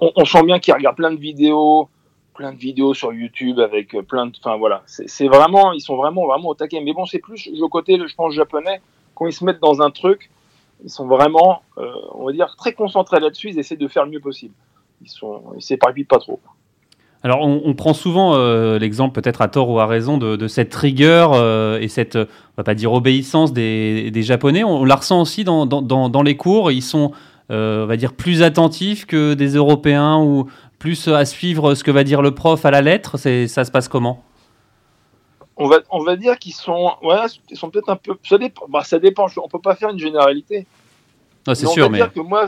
[0.00, 1.88] On, sent bien qu'ils regardent plein de vidéos,
[2.34, 4.32] plein de vidéos sur YouTube avec euh, plein de.
[4.38, 6.80] Enfin voilà, c'est c'est vraiment, ils sont vraiment, vraiment au taquet.
[6.80, 8.80] Mais bon, c'est plus le côté, je pense, japonais.
[9.14, 10.30] Quand ils se mettent dans un truc,
[10.84, 13.50] ils sont vraiment, euh, on va dire, très concentrés là-dessus.
[13.50, 14.54] Ils essaient de faire le mieux possible.
[15.00, 16.40] Ils sont, ils s'éparpillent pas trop.
[17.24, 20.48] Alors, on, on prend souvent euh, l'exemple, peut-être à tort ou à raison, de, de
[20.48, 22.26] cette rigueur euh, et cette, on
[22.56, 24.62] va pas dire obéissance des, des Japonais.
[24.62, 26.70] On, on la ressent aussi dans, dans, dans, dans les cours.
[26.70, 27.10] Ils sont,
[27.50, 31.90] euh, on va dire, plus attentifs que des Européens ou plus à suivre ce que
[31.90, 33.16] va dire le prof à la lettre.
[33.16, 34.22] C'est, ça se passe comment?
[35.56, 37.16] On va, on va dire qu'ils sont, ouais,
[37.50, 38.14] ils sont peut-être un peu.
[38.22, 38.66] Ça dépend.
[38.68, 39.26] Bah, ça dépend.
[39.42, 40.68] On peut pas faire une généralité.
[41.48, 42.46] Non, c'est sûr, va mais dire que moi,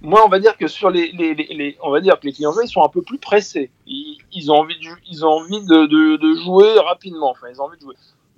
[0.00, 2.52] moi, on va dire que sur les, les, les, on va dire que les clients
[2.62, 3.70] ils sont un peu plus pressés.
[3.86, 7.30] Ils, ils ont envie de, ils ont envie de, de, jouer rapidement.
[7.30, 7.86] Enfin, ils ont envie de.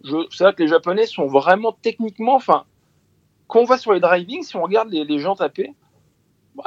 [0.04, 2.64] Je, c'est vrai que les Japonais sont vraiment techniquement, enfin,
[3.48, 5.74] quand on va sur les driving, si on regarde les, les gens taper,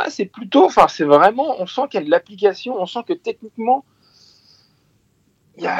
[0.10, 3.13] c'est plutôt, enfin, c'est vraiment, on sent qu'il y a de l'application, on sent que
[3.13, 3.86] techniquement,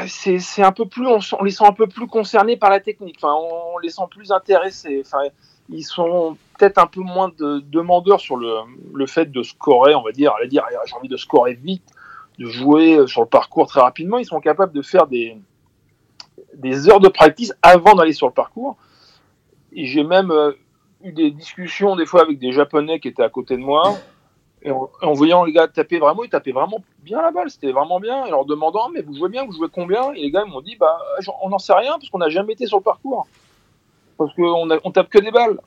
[0.08, 2.80] c'est, c'est un peu plus, on, on les sent un peu plus concernés par la
[2.80, 3.18] technique.
[3.22, 5.04] Enfin, on, les sent plus intéressés.
[5.06, 5.30] Enfin,
[5.70, 10.12] ils sont peut-être un peu moins de demandeurs sur le, fait de scorer, on va
[10.12, 11.84] dire, à dire j'ai envie de scorer vite,
[12.40, 14.18] de jouer sur le parcours très rapidement.
[14.18, 15.38] Ils sont capables de faire des,
[16.90, 18.78] heures de practice avant d'aller sur le parcours.
[19.72, 20.54] Et j'ai même euh,
[21.04, 23.96] eu des discussions des fois avec des Japonais qui étaient à côté de moi.
[24.62, 28.00] Et en, voyant les gars taper vraiment, ils tapaient vraiment bien la balle, c'était vraiment
[28.00, 28.26] bien.
[28.26, 30.12] Et leur demandant, mais vous jouez bien, vous jouez combien?
[30.14, 30.98] Et les gars m'ont dit, bah,
[31.42, 33.28] on n'en sait rien parce qu'on n'a jamais été sur le parcours.
[34.20, 35.58] Parce qu'on on tape que des balles.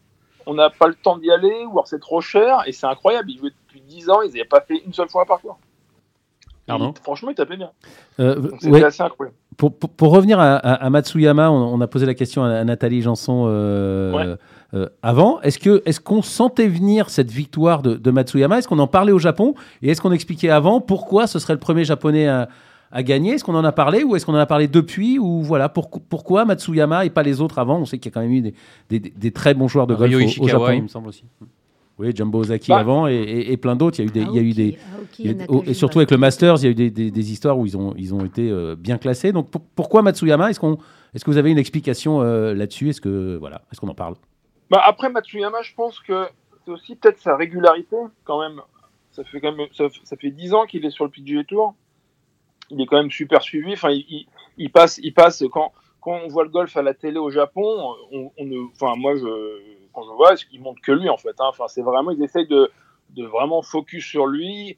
[0.46, 2.58] On n'a pas le temps d'y aller, ou alors c'est trop cher.
[2.66, 5.22] Et c'est incroyable, ils jouaient depuis 10 ans, ils n'avaient pas fait une seule fois
[5.22, 5.58] un parcours.
[6.66, 7.70] Pardon franchement, ils tapaient bien.
[8.20, 9.36] Euh, ouais, assez incroyable.
[9.56, 12.50] pour, pour- pour revenir à, à- à Matsuyama, on, on a posé la question à,
[12.50, 14.36] à Nathalie Janson euh, Ouais.
[14.74, 15.40] euh, avant.
[15.40, 18.58] Est-ce que est-ce qu'on sentait venir cette victoire de, de Matsuyama?
[18.58, 19.54] Est-ce qu'on en parlait au Japon?
[19.82, 22.48] Et est-ce qu'on expliquait avant pourquoi ce serait le premier japonais à,
[22.92, 25.42] a gagné Est-ce qu'on en a parlé ou est-ce qu'on en a parlé depuis Ou
[25.42, 27.78] voilà, pourquoi Matsuyama et pas les autres avant?
[27.78, 28.52] On sait qu'il y a quand même eu
[28.90, 30.72] des, très bons joueurs de golf au, Japon.
[30.72, 31.24] il me semble aussi.
[31.98, 32.78] Oui, Jumbo Ozaki bah.
[32.78, 34.00] avant et, plein d'autres.
[34.00, 36.56] Il y a eu des, il y a eu des, et surtout avec le Masters,
[36.58, 39.32] il y a eu des, histoires où ils ont, ils ont été euh, bien classés.
[39.32, 40.50] Donc pourquoi Matsuyama?
[40.50, 40.78] Est-ce qu'on,
[41.14, 42.90] est-ce que vous avez une explication euh, là-dessus?
[42.90, 44.14] Est-ce que voilà, est-ce qu'on en parle?
[44.70, 46.26] Bah Après Matsuyama, je pense que
[46.64, 48.60] c'est aussi peut-être sa régularité quand même.
[49.12, 51.74] Ça fait quand même, ça, fait 10 ans qu'il est sur le PGA Tour.
[52.72, 53.74] Il est quand même super suivi.
[53.74, 57.30] Enfin, il, passe, il passe quand, quand on voit le golf à la télé au
[57.30, 57.94] Japon.
[58.10, 59.12] On, on enfin, moi,
[59.92, 61.38] quand je vois, ils montrent que lui en fait.
[61.38, 61.46] Hein.
[61.48, 62.70] Enfin, c'est vraiment, ils essayent de,
[63.10, 64.76] de vraiment focus sur lui.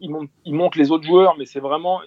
[0.00, 0.10] Ils
[0.46, 2.00] montrent les autres joueurs, mais c'est vraiment,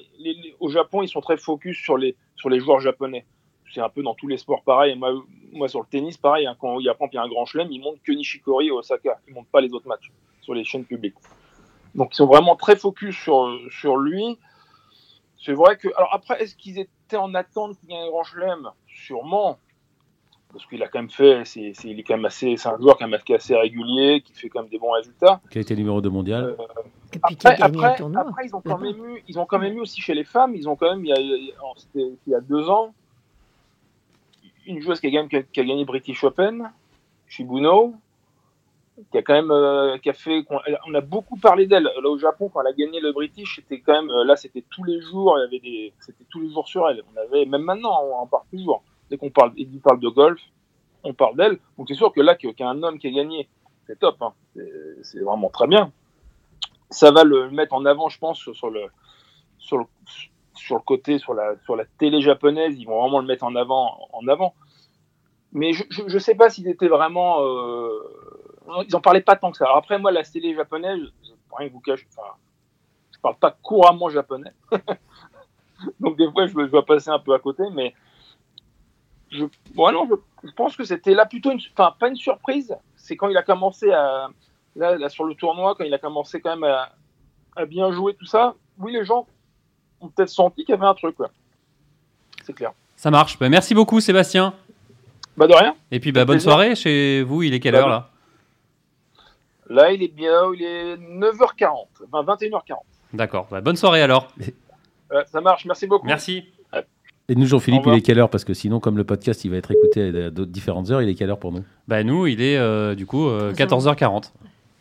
[0.60, 3.25] au Japon, ils sont très focus sur les, sur les joueurs japonais.
[3.71, 4.95] C'est un peu dans tous les sports pareil.
[4.95, 5.13] Moi,
[5.52, 7.45] moi sur le tennis, pareil, hein, quand il y a, il y a un grand
[7.45, 9.19] chelem, ils montrent que Nishikori et Osaka.
[9.28, 11.15] Ils montrent pas les autres matchs sur les chaînes publiques.
[11.93, 14.38] Donc ils sont vraiment très focus sur, sur lui.
[15.39, 15.88] C'est vrai que.
[15.95, 18.69] Alors après, est-ce qu'ils étaient en attente qu'il y ait un grand chelem?
[18.88, 19.58] Sûrement.
[20.52, 21.43] Parce qu'il a quand même fait.
[21.45, 22.58] C'est, il est quand même assez.
[22.58, 25.41] C'est un joueur quand même assez régulier, qui fait quand même des bons résultats.
[25.49, 26.43] Qui a été numéro 2 mondial.
[26.60, 26.63] Euh,
[27.13, 29.23] et puis après, après, après, ils ont quand même eu.
[29.28, 30.56] Ils ont quand même eu aussi chez les femmes.
[30.56, 31.06] Ils ont quand même.
[31.06, 32.93] Il y a, il y a deux ans.
[34.65, 36.71] Une joueuse qui a, gagné, qui a gagné British Open,
[37.28, 37.95] Shibuno,
[39.12, 40.46] qui a quand même euh, qui a fait
[40.88, 41.84] on a beaucoup parlé d'elle.
[41.84, 44.64] Là au Japon quand elle a gagné le British c'était quand même euh, là c'était
[44.70, 47.04] tous les jours il y avait des c'était tous les jours sur elle.
[47.14, 48.84] On avait même maintenant on en parle toujours.
[49.10, 50.42] Dès qu'on parle il parle de golf
[51.04, 51.60] on parle d'elle.
[51.78, 53.48] Donc c'est sûr que là qu'il y a un homme qui a gagné
[53.88, 54.34] c'est top hein.
[55.02, 55.92] c'est vraiment très bien.
[56.90, 58.86] Ça va le mettre en avant je pense sur le
[59.58, 59.86] sur le
[60.56, 62.76] sur le côté sur la sur la télé japonaise.
[62.78, 64.54] Ils vont vraiment le mettre en avant en avant.
[65.52, 67.90] Mais je je, je sais pas s'ils étaient vraiment euh,
[68.88, 69.65] ils en parlaient pas tant que ça.
[69.65, 72.28] Alors après, moi, la télé japonaise, je, rien que vous cache, enfin,
[73.13, 74.54] je parle pas couramment japonais.
[76.00, 77.93] Donc des fois, je, je dois passer un peu à côté, mais
[79.32, 80.10] je, bon, non,
[80.43, 82.76] je, pense que c'était là plutôt une, enfin, pas une surprise.
[82.95, 84.30] C'est quand il a commencé à,
[84.76, 86.89] là, sur le tournoi, quand il a commencé quand même à,
[87.56, 88.56] à bien jouer tout ça.
[88.78, 89.28] Oui, les gens
[90.02, 91.15] ont peut-être senti qu'il y avait un truc,
[92.43, 92.72] C'est clair.
[92.95, 93.38] Ça marche.
[93.39, 94.54] Bah, merci beaucoup, Sébastien.
[95.38, 95.76] Bah de rien.
[95.91, 97.43] Et puis bah, bonne soirée chez vous.
[97.43, 98.09] Il est quelle bah, heure là?
[99.70, 102.78] Là, il est bien, il est 9h40, enfin 21h40.
[103.14, 104.28] D'accord, bah, bonne soirée alors.
[105.32, 106.08] ça marche, merci beaucoup.
[106.08, 106.44] Merci.
[107.30, 108.30] Et nous, Jean-Philippe, il est quelle heure?
[108.30, 111.14] Parce que sinon, comme le podcast, il va être écouté à différentes heures, il est
[111.14, 111.64] quelle heure pour nous?
[111.88, 114.16] Bah nous, il est euh, du coup 14h40.
[114.16, 114.20] Euh,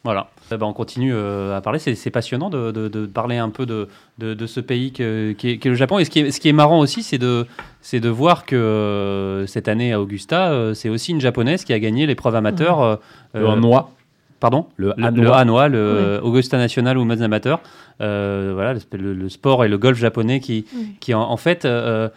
[0.02, 0.30] voilà.
[0.50, 1.78] Ben, on continue euh, à parler.
[1.78, 5.98] C'est passionnant de, de, parler un peu de, de ce pays qui, est, le Japon.
[5.98, 7.46] Et ce qui est, ce qui est marrant aussi, c'est de,
[7.92, 12.34] de voir que cette année à Augusta, c'est aussi une japonaise qui a gagné l'épreuve
[12.34, 12.98] amateur.
[13.34, 13.40] Mmh.
[13.40, 13.90] le noix.
[14.40, 17.60] Pardon le Hanois, le, Augusta National ou Amateur.
[18.00, 20.64] Euh, voilà, le, sport et le golf japonais qui,
[21.00, 21.64] qui en, fait.
[21.64, 22.08] Euh, euh,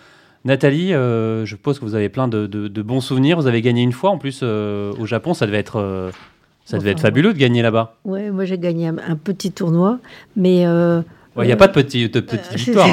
[0.43, 3.37] Nathalie, je suppose que vous avez plein de, bons souvenirs.
[3.37, 5.33] Vous avez gagné une fois en plus au Japon.
[5.33, 6.11] Ça devait être,
[6.65, 7.97] ça devait être fabuleux de gagner là-bas.
[8.05, 9.99] Oui, moi j'ai gagné un, petit tournoi,
[10.35, 10.65] mais.
[11.37, 12.89] Il n'y a pas de petite de petit victoire.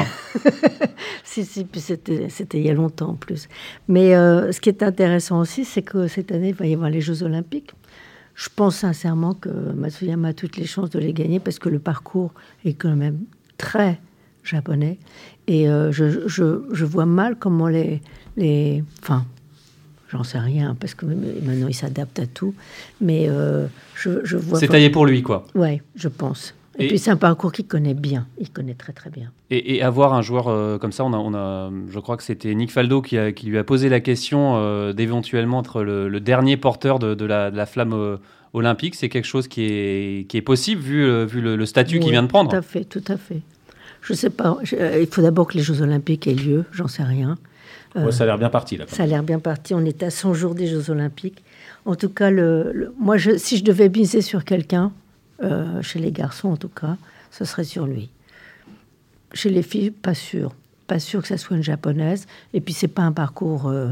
[1.23, 3.47] si, si, puis c'était il y a longtemps en plus.
[3.87, 7.01] Mais ce qui est intéressant aussi, c'est que cette année, il va y avoir les
[7.01, 7.71] Jeux Olympiques.
[8.39, 11.77] Je pense sincèrement que Matsuyama a toutes les chances de les gagner parce que le
[11.77, 12.31] parcours
[12.63, 13.19] est quand même
[13.57, 13.99] très
[14.45, 14.97] japonais.
[15.47, 18.01] Et euh, je, je, je, vois mal comment les.
[18.37, 19.25] les enfin,
[20.07, 22.55] j'en sais rien parce que maintenant il s'adapte à tout.
[23.01, 24.57] Mais euh, je, je vois.
[24.57, 25.45] C'est taillé pour lui, quoi.
[25.53, 26.53] Ouais, je pense.
[26.79, 29.31] Et, puis c'est un parcours qu'il connaît bien, il connaît très très bien.
[29.51, 32.55] Et, avoir un joueur euh, comme ça, on a, on a, je crois que c'était
[32.55, 36.55] Nick Faldo qui, a, qui, lui a posé la question euh, d'éventuellement être le, dernier
[36.55, 38.17] porteur de, la, de la, flamme euh,
[38.53, 38.95] olympique.
[38.95, 42.27] C'est quelque chose qui est, qui est possible vu, vu le, statut qu'il vient de
[42.27, 42.49] prendre.
[42.49, 43.41] Tout à fait, tout à fait.
[44.01, 47.37] Je sais pas, il faut d'abord que les Jeux olympiques aient lieu, j'en sais rien.
[48.11, 48.85] ça a l'air bien parti là.
[48.87, 51.43] Ça a l'air bien parti, on est à 100 jours des Jeux olympiques.
[51.85, 54.93] En tout cas, le, moi, je, si je devais miser sur quelqu'un,
[55.43, 56.97] euh, chez les garçons en tout cas,
[57.31, 58.09] ce serait sur lui.
[59.33, 60.53] Chez les filles, pas sûr.
[60.87, 62.25] Pas sûr que ça soit une japonaise.
[62.53, 63.89] Et puis c'est pas un parcours, euh,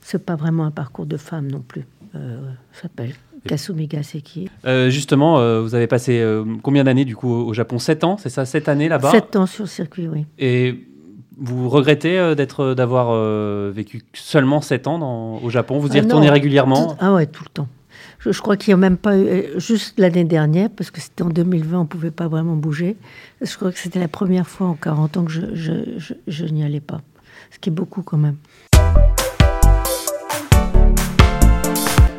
[0.00, 1.86] c'est pas vraiment un parcours de femme non plus.
[2.14, 2.40] Euh,
[2.72, 3.14] ça s'appelle
[3.46, 4.50] Kasumi Gaseki.
[4.88, 6.22] justement, vous avez passé
[6.62, 7.78] combien d'années du coup au Japon?
[7.78, 8.44] 7 ans, c'est ça?
[8.44, 9.12] 7 années là-bas?
[9.12, 10.26] 7 ans sur le circuit, oui.
[10.38, 10.86] Et
[11.38, 13.14] vous regrettez d'être, d'avoir
[13.70, 15.78] vécu seulement 7 ans au Japon?
[15.78, 16.96] Vous y ah retournez régulièrement?
[17.00, 17.68] Ah ouais, tout le temps.
[18.20, 21.22] Je, crois qu'il n'y a même pas eu, euh, juste l'année dernière, parce que c'était
[21.22, 22.96] en 2020, on ne pouvait pas vraiment bouger.
[23.40, 26.62] Je crois que c'était la première fois en 40 ans que je, je, je, n'y
[26.62, 27.00] allais pas.
[27.50, 28.36] Ce qui est beaucoup quand même.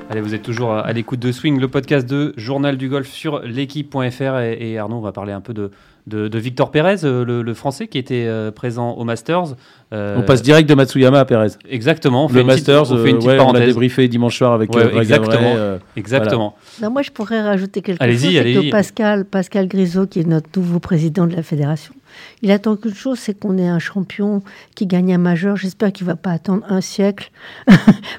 [0.09, 3.39] Allez, vous êtes toujours à l'écoute de Swing, le podcast de Journal du Golf sur
[3.41, 4.39] l'équipe.fr.
[4.39, 5.69] Et, et, Arnaud, on va parler un peu de,
[6.07, 9.55] de, Victor Pérez, euh, le, Français qui était euh, présent au Masters.
[9.93, 11.49] Euh, on passe direct de Matsuyama à Pérez.
[11.69, 12.25] Exactement.
[12.25, 15.77] On le Masters, on, fait une petite on a débriefé dimanche soir avec ouais, Exactement.
[15.95, 16.55] exactement.
[16.91, 18.25] moi, je pourrais rajouter quelque chose.
[18.25, 21.93] Allez-y, Pascal, Pascal Grisot, qui est notre nouveau président de la fédération,
[22.41, 24.41] il attend qu'une chose, c'est qu'on ait un champion
[24.76, 25.55] qui gagne un majeur.
[25.55, 27.32] J'espère qu'il ne va pas attendre un siècle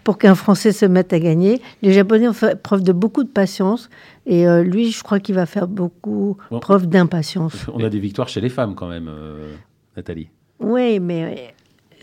[0.04, 1.60] pour qu'un Français se mette à gagner.
[1.82, 3.90] Les Japonais ont fait preuve de beaucoup de patience.
[4.26, 7.66] Et euh, lui, je crois qu'il va faire beaucoup preuve d'impatience.
[7.72, 9.54] On a des victoires chez les femmes quand même, euh,
[9.96, 10.28] Nathalie.
[10.60, 11.54] Oui, mais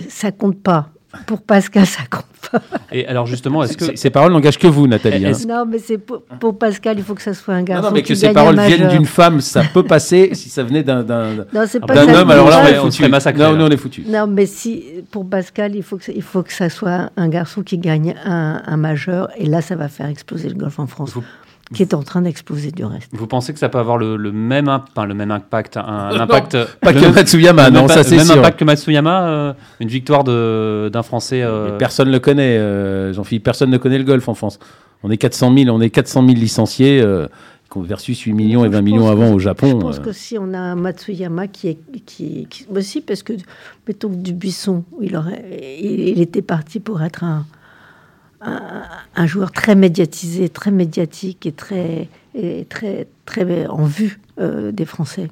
[0.08, 0.90] ça compte pas.
[1.26, 2.62] Pour Pascal, ça compte pas.
[2.92, 5.98] Et alors justement, est-ce que ces paroles n'engagent que vous, Nathalie hein Non, mais c'est
[5.98, 7.88] pour, Pascal, il faut que ça soit un garçon.
[7.88, 10.32] Non, mais que ces paroles viennent d'une femme, ça peut passer.
[10.34, 13.44] si ça venait d'un d'un homme, alors là, on, serait massacré.
[13.44, 14.04] Non, on est foutu.
[14.08, 17.62] Non, mais si pour Pascal, il faut que il faut que ça soit un garçon
[17.62, 21.16] qui gagne un, un majeur, et là, ça va faire exploser le golf en France
[21.74, 23.10] qui est en train d'exploser du reste.
[23.14, 26.94] Vous pensez que ça peut avoir le, même, enfin, le même impact, un, impact pas
[26.94, 28.28] que Matsuyama, non, ça c'est sûr.
[28.28, 31.42] Même impact que Matsuyama, euh, une victoire d'un Français.
[31.44, 31.78] Euh...
[31.78, 33.44] Personne ne le connaît, euh, Jean-Philippe.
[33.44, 34.60] Personne ne connaît le golf en France.
[35.04, 37.02] On est 400 000, on est 400 000 licenciés.
[37.02, 37.28] Euh,
[37.76, 39.80] versus 8 millions et 20 millions avant au Japon.
[39.80, 41.78] Je pense que si on a un Matsuyama qui est.
[42.04, 43.34] Qui, aussi, parce que,
[43.88, 45.46] mettons que Dubuisson, il, aurait,
[45.80, 47.46] il était parti pour être un,
[48.42, 54.86] un, joueur très médiatisé, très médiatique et très, et très, très en vue euh, des
[54.86, 55.30] Français.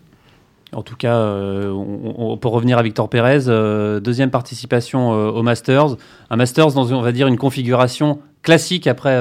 [0.74, 5.95] En tout cas, euh, on, pour revenir à Victor Pérez, euh, deuxième participation au Masters.
[6.30, 9.16] Un Masters dans, on va dire, une configuration classique après,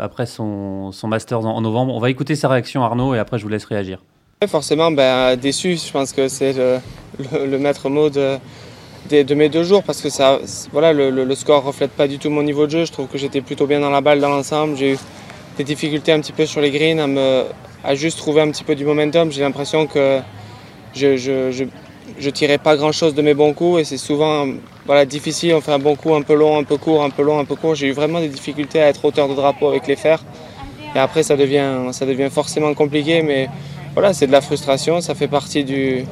[0.00, 1.94] après son, son Masters en, novembre.
[1.94, 4.02] On va écouter sa réaction, Arnaud, et après je vous laisse réagir.
[4.48, 6.78] Forcément, ben, déçu, je pense que c'est le,
[7.46, 8.38] le, maître mot de,
[9.10, 10.38] de, mes deux jours parce que ça,
[10.72, 12.84] voilà, le, le, score reflète pas du tout mon niveau de jeu.
[12.84, 14.76] Je trouve que j'étais plutôt bien dans la balle dans l'ensemble.
[14.76, 14.98] J'ai eu
[15.58, 17.00] des difficultés un petit peu sur les greens
[17.84, 19.32] à, juste trouver un petit peu du momentum.
[19.32, 20.20] J'ai l'impression que
[20.94, 21.64] je, je, je,
[22.18, 24.46] je, tirais pas grand chose de mes bons coups et c'est souvent
[24.86, 25.54] voilà, difficile.
[25.54, 27.44] On fait un bon coup un peu long, un peu court, un peu long, un
[27.44, 27.74] peu court.
[27.74, 30.22] J'ai eu vraiment des difficultés à être hauteur de drapeau avec les fers.
[30.94, 33.48] Et après, ça devient, ça devient forcément compliqué, mais
[33.94, 35.00] voilà, c'est de la frustration.
[35.00, 36.04] Ça fait partie du,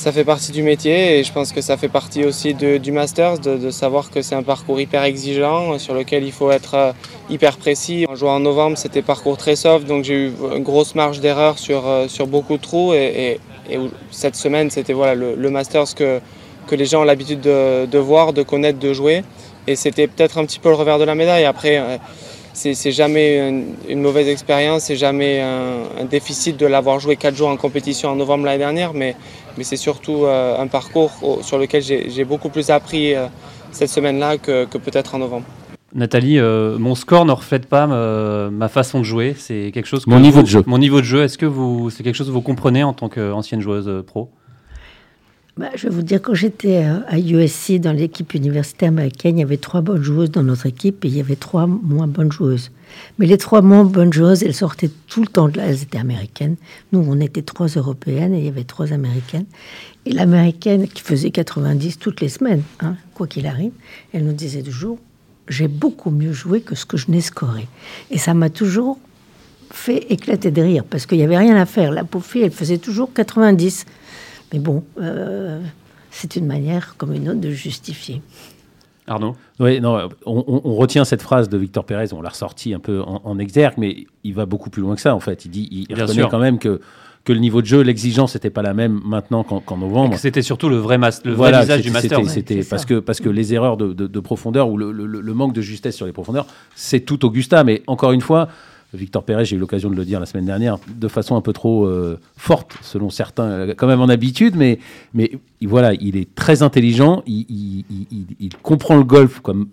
[0.00, 3.38] ça fait partie du métier et je pense que ça fait partie aussi du Masters,
[3.38, 6.92] de, savoir que c'est un parcours hyper exigeant sur lequel il faut être euh,
[7.28, 8.06] hyper précis.
[8.08, 11.58] En jouant en novembre, c'était parcours très soft, donc j'ai eu une grosse marge d'erreur
[11.58, 13.38] sur, euh, sur beaucoup de trous et,
[14.10, 16.18] cette semaine, c'était voilà, le, Masters que,
[16.66, 19.22] que les gens ont l'habitude de, voir, de connaître, de jouer.
[19.68, 21.44] Et c'était peut-être un petit peu le revers de la médaille.
[21.44, 21.96] Après, euh,
[22.52, 23.38] c'est jamais
[23.88, 28.16] une, mauvaise expérience, c'est jamais un, déficit de l'avoir joué 4 jours en compétition en
[28.16, 29.14] novembre l'année dernière, mais
[29.56, 33.26] mais c'est surtout euh, un parcours sur lequel j'ai beaucoup plus appris euh,
[33.72, 35.46] cette semaine-là que, peut-être en novembre.
[35.92, 39.34] Nathalie, euh, mon score ne reflète pas ma façon de jouer.
[39.36, 40.06] C'est quelque chose.
[40.06, 40.62] mon niveau de jeu.
[40.66, 41.22] Mon niveau de jeu.
[41.22, 44.30] Est-ce que vous, c'est quelque chose que vous comprenez en tant qu'ancienne joueuse pro?
[45.56, 49.44] Bah, je vais vous dire, quand j'étais à USC dans l'équipe universitaire américaine, il y
[49.44, 52.70] avait trois bonnes joueuses dans notre équipe et il y avait trois moins bonnes joueuses.
[53.18, 55.98] Mais les trois moins bonnes joueuses, elles sortaient tout le temps de là, elles étaient
[55.98, 56.56] américaines.
[56.92, 59.46] Nous, on était trois européennes et il y avait trois américaines.
[60.06, 63.72] Et l'américaine qui faisait 90 toutes les semaines, hein, quoi qu'il arrive,
[64.12, 64.98] elle nous disait toujours
[65.48, 67.68] J'ai beaucoup mieux joué que ce que je n'ai scoré.
[68.10, 68.98] Et ça m'a toujours
[69.72, 71.92] fait éclater de rire parce qu'il n'y avait rien à faire.
[71.92, 73.86] La pauvre fille, elle faisait toujours 90.
[74.52, 75.60] Mais bon, euh,
[76.10, 78.22] c'est une manière comme une autre de justifier.
[79.06, 79.36] Arnaud?
[79.58, 83.38] Oui, non, on, retient cette phrase de Victor Pérez, on l'a ressorti un peu en,
[83.38, 85.44] exergue, mais il va beaucoup plus loin que ça, en fait.
[85.44, 86.80] Il dit, il reconnaît quand même que
[87.24, 90.16] que le niveau de jeu, l'exigence n'était pas la même maintenant qu'en novembre.
[90.16, 92.20] C'était surtout le vrai, le vrai visage du master.
[92.26, 95.96] C'était parce que, parce que les erreurs de, profondeur ou le, le, manque de justesse
[95.96, 97.62] sur les profondeurs, c'est tout Augusta.
[97.64, 98.48] Mais encore une fois,
[98.92, 101.52] Victor Pérez, j'ai eu l'occasion de le dire la semaine dernière, de façon un peu
[101.52, 104.78] trop euh, forte, selon certains, euh, quand même en habitude, mais,
[105.14, 105.30] mais
[105.62, 107.84] voilà, il est très intelligent, il,
[108.62, 109.68] comprend le golf comme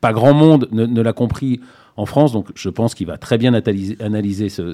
[0.00, 1.60] pas grand monde ne, l'a compris
[1.96, 4.72] en France, donc je pense qu'il va très bien analyser, analyser ce,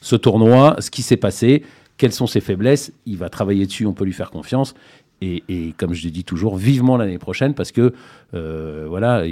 [0.00, 1.62] ce tournoi, ce qui s'est passé,
[1.96, 4.74] quelles sont ses faiblesses, il va travailler dessus, on peut lui faire confiance,
[5.20, 7.92] et, comme je le dis toujours, vivement l'année prochaine parce que
[8.34, 9.22] euh, voilà,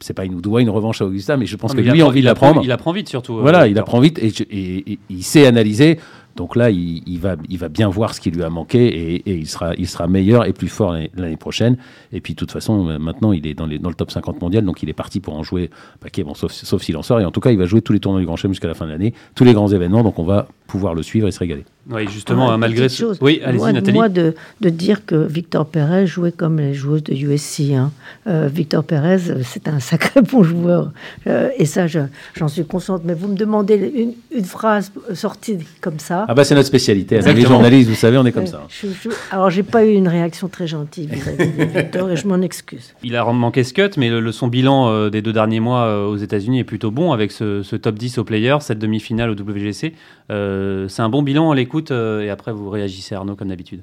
[0.00, 2.06] sais pas, il nous doit une revanche à Augusta, mais je pense que lui a
[2.06, 2.62] envie de la prendre.
[2.64, 3.38] Il apprend vite surtout.
[3.38, 5.98] Euh, voilà, il apprend vite et, il sait analyser.
[6.36, 9.48] Donc là, il, va, il va bien voir ce qui lui a manqué et, il,
[9.48, 11.78] sera, il sera meilleur et plus fort l'année prochaine.
[12.12, 14.40] Et puis, de toute façon, euh, maintenant, il est dans, les, dans le top 50
[14.40, 15.68] mondial, donc il est parti pour en jouer
[15.98, 17.18] paquet, bon, sauf, sauf s'il en sort.
[17.18, 18.74] Et en tout cas, il va jouer tous les tournois du Grand Chelem jusqu'à la
[18.74, 21.40] fin de l'année, tous les grands événements, donc on va pouvoir le suivre et se
[21.40, 21.64] régaler.
[21.90, 23.04] Oui, justement, malgré ce.
[23.22, 23.92] Oui, allez-y, Nathalie.
[23.92, 27.72] Moi, de, de, dire que Victor Pérez jouait comme les joueuses de USC.
[27.72, 27.90] Hein.
[28.26, 30.92] Euh, Victor Pérez, c'est un sacré bon joueur.
[31.26, 33.02] Euh, et ça, j'en suis consciente.
[33.04, 36.26] Mais vous me demandez une, une, phrase sortie comme ça.
[36.28, 37.20] Ah, bah, c'est notre spécialité.
[37.20, 38.64] Les journalistes, vous savez, on est comme ça.
[38.68, 42.26] Je, je, alors, j'ai pas eu une réaction très gentille vis-à-vis de Victor et je
[42.26, 42.94] m'en excuse.
[43.02, 46.16] Il a manqué ce cut, mais le, son bilan euh, des deux derniers mois aux
[46.16, 49.94] États-Unis est plutôt bon avec ce, ce top 10 aux players, cette demi-finale au WGC.
[50.28, 53.80] c'est un bon bilan à l'écoute euh, et après vous réagissez Arnaud comme d'habitude.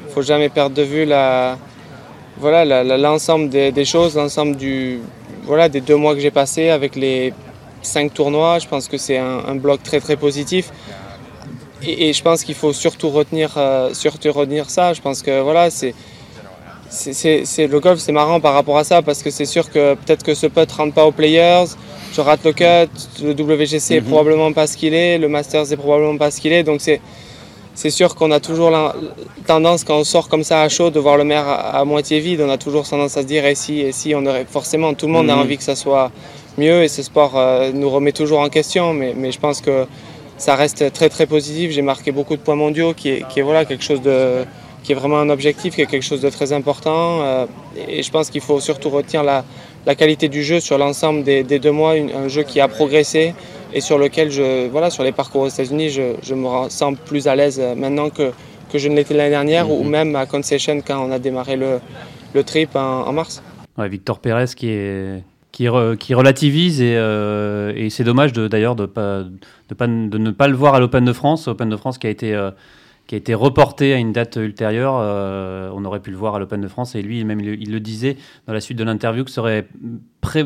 [0.00, 1.56] Il faut jamais perdre de vue la,
[2.38, 5.00] voilà, l'ensemble des, choses, l'ensemble du,
[5.44, 7.32] voilà, des deux mois que j'ai passé avec les
[7.82, 8.58] cinq tournois.
[8.58, 10.70] Je pense que c'est un, bloc très très positif.
[11.82, 14.92] Et, je pense qu'il faut surtout retenir, euh, surtout retenir ça.
[14.92, 15.94] Je pense que voilà, c'est,
[16.88, 20.22] c'est, le golf, c'est marrant par rapport à ça parce que c'est sûr que peut-être
[20.22, 21.64] que ce putt rentre pas aux players,
[22.12, 22.90] je rate le cut,
[23.22, 24.06] le WGC est mhm.
[24.06, 26.62] probablement pas ce qu'il est, le Masters est probablement pas ce qu'il est.
[26.62, 27.00] Donc c'est,
[27.76, 28.94] c'est sûr qu'on a toujours la
[29.46, 32.40] tendance, quand on sort comme ça à chaud, de voir le maire à, moitié vide.
[32.40, 35.06] On a toujours tendance à se dire, et si, et si, on aurait forcément, tout
[35.06, 35.42] le monde a mhm.
[35.42, 36.10] envie que ça soit
[36.56, 38.94] mieux et ce sport euh, nous remet toujours en question.
[38.94, 39.86] Mais, mais, je pense que
[40.38, 41.70] ça reste très très positif.
[41.70, 44.44] J'ai marqué beaucoup de points mondiaux, qui est, qui est, voilà, quelque chose de,
[44.82, 47.20] qui est vraiment un objectif, qui est quelque chose de très important.
[47.20, 47.46] Euh,
[47.88, 49.44] et je pense qu'il faut surtout retenir la,
[49.84, 53.34] la, qualité du jeu sur l'ensemble des, des, deux mois, un jeu qui a progressé
[53.72, 57.26] et sur lequel, je, voilà, sur les parcours aux États-Unis, je, je, me sens plus
[57.26, 58.32] à l'aise maintenant que,
[58.70, 59.90] que je ne l'étais l'année dernière ou mhm.
[59.90, 61.80] même à Concession quand on a démarré le,
[62.34, 63.42] le trip en, mars.
[63.78, 65.66] Ouais, Victor Pérez qui est, qui,
[65.98, 69.22] qui, relativise et, euh, et c'est dommage d'ailleurs de, pas,
[69.68, 71.48] de, pas, de, ne pas le voir à l'Open de France.
[71.48, 72.50] Open de France qui a été euh,
[73.06, 74.96] qui a été reporté à une date ultérieure.
[74.98, 77.80] Euh, on aurait pu le voir à l'Open de France et lui, même, il, le
[77.80, 79.68] disait dans la suite de l'interview que ça, aurait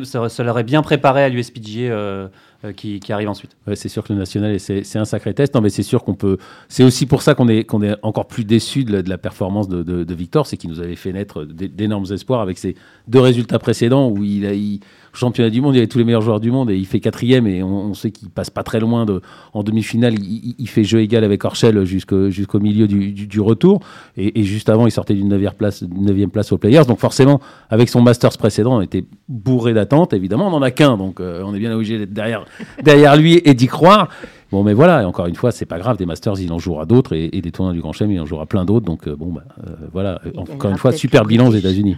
[0.04, 1.42] ça, l'aurait bien préparé à euh,
[1.90, 2.28] euh,
[2.76, 3.56] qui, qui, arrive ensuite.
[3.66, 5.54] Ouais, c'est sûr que le national, c'est un sacré test.
[5.54, 6.36] Non, mais c'est sûr qu'on peut.
[6.68, 9.82] C'est aussi pour ça qu'on est, qu'on est encore plus déçu de, la, performance de,
[9.82, 12.76] de, Victor, c'est qu'il nous avait fait naître d'énormes espoirs avec ses
[13.08, 14.52] deux résultats précédents où il a.
[14.52, 14.80] Il,
[15.12, 17.00] championnat du monde, il y avait tous les meilleurs joueurs du monde et il fait
[17.00, 19.20] quatrième et on, sait qu'il passe pas très loin de,
[19.52, 20.14] en demi-finale.
[20.18, 23.80] Il, fait jeu égal avec Orchel jusqu'au milieu du, retour
[24.16, 25.84] et, juste avant, il sortait d'une neuvième place,
[26.32, 26.84] place aux Players.
[26.86, 30.12] Donc forcément, avec son Masters précédent, on était bourré d'attentes.
[30.12, 32.44] Évidemment, on n'en a qu'un, donc euh, on est bien obligé d'être derrière,
[32.82, 34.08] derrière lui et d'y croire.
[34.50, 35.96] Bon, mais voilà, encore une fois, c'est pas grave.
[35.96, 38.46] Des Masters, il en jouera d'autres et, des tournois du Grand Chelem, il en jouera
[38.46, 38.84] plein d'autres.
[38.84, 41.96] Donc, euh, bon, bah, euh, voilà, encore une fois, super bilan aux États-Unis.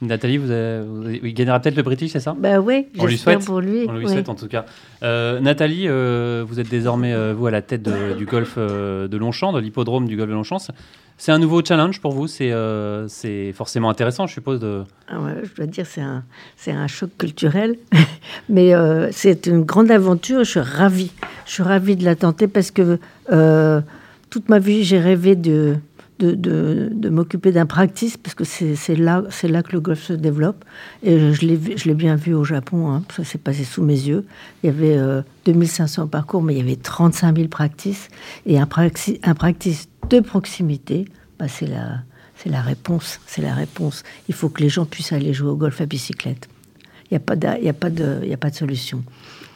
[0.00, 0.50] Nathalie, vous,
[1.22, 2.36] il gagnera peut-être le British, c'est ça?
[2.38, 3.44] Bah oui, on lui souhaite.
[3.44, 3.86] pour lui.
[3.88, 4.64] On lui souhaite en tout cas.
[5.02, 7.82] Euh, Nathalie, euh, vous êtes désormais euh, vous à la tête
[8.16, 10.58] du golf de Longchamp, de l'hippodrome du golf de Longchamp.
[11.20, 12.28] C'est un nouveau challenge pour vous?
[12.28, 12.52] C'est
[13.08, 14.60] c'est forcément intéressant, je suppose.
[14.60, 14.84] De...
[15.08, 16.22] Ah ouais, je dois dire, c'est un
[16.56, 17.76] c'est un choc culturel,
[18.48, 18.72] mais
[19.10, 20.44] c'est une grande aventure.
[20.44, 21.10] Je suis ravie.
[21.44, 23.00] Je suis ravie de la tenter parce que
[24.30, 25.76] toute ma vie, j'ai rêvé de
[26.18, 30.64] de, de, m'occuper d'un practice, parce que c'est là, là que le golf se développe.
[31.02, 34.24] Et je l'ai bien vu au Japon, hein, ça s'est passé sous mes yeux.
[34.62, 38.08] Il y avait 2500 euh, parcours, mais il y avait 35 000 practices.
[38.46, 41.06] Et un, practice, un practice de proximité,
[41.38, 42.02] bah, c'est la,
[42.46, 43.20] la réponse.
[43.26, 44.02] C'est la réponse.
[44.28, 46.48] Il faut que les gens puissent aller jouer au golf à bicyclette.
[47.10, 49.02] Il n'y a, a, de, a pas de solution.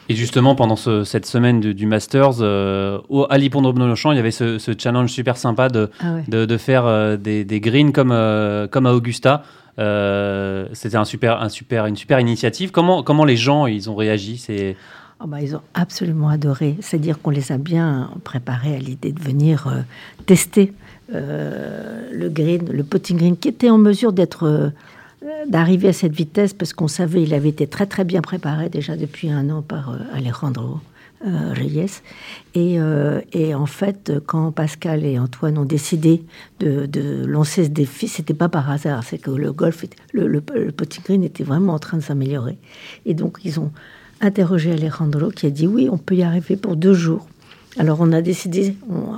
[0.09, 4.19] Et justement, pendant cette semaine du, Masters, euh, au, à l'hippodrome de Longchamp, il y
[4.19, 8.85] avait ce, challenge super sympa de, ah de, faire euh, des, greens comme, euh, comme
[8.85, 9.43] à Augusta.
[9.77, 12.71] C'était un super, un super, une super initiative.
[12.71, 14.37] Comment, comment les gens ils ont réagi?
[14.37, 14.75] C'est
[15.21, 16.75] oh bah, Ils ont absolument adoré.
[16.81, 19.71] C'est-à-dire qu'on les a bien préparés à l'idée de venir
[20.25, 20.73] tester
[21.09, 24.71] le green, le potting green, qui était en mesure d'être
[25.47, 28.95] d'arriver à cette vitesse parce qu'on savait il avait été très très bien préparé déjà
[28.95, 30.79] depuis un an par euh, Alejandro
[31.25, 32.01] euh, Reyes.
[32.53, 36.23] Et, euh, et, en fait, quand Pascal et Antoine ont décidé
[36.59, 40.43] de, de lancer ce défi, c'était pas par hasard, c'est que le golf, le, le,
[41.05, 42.57] green était vraiment en train de s'améliorer.
[43.05, 43.71] Et donc ils ont
[44.19, 47.27] interrogé Alejandro qui a dit oui, on peut y arriver pour deux jours.
[47.77, 48.75] Alors on a décidé,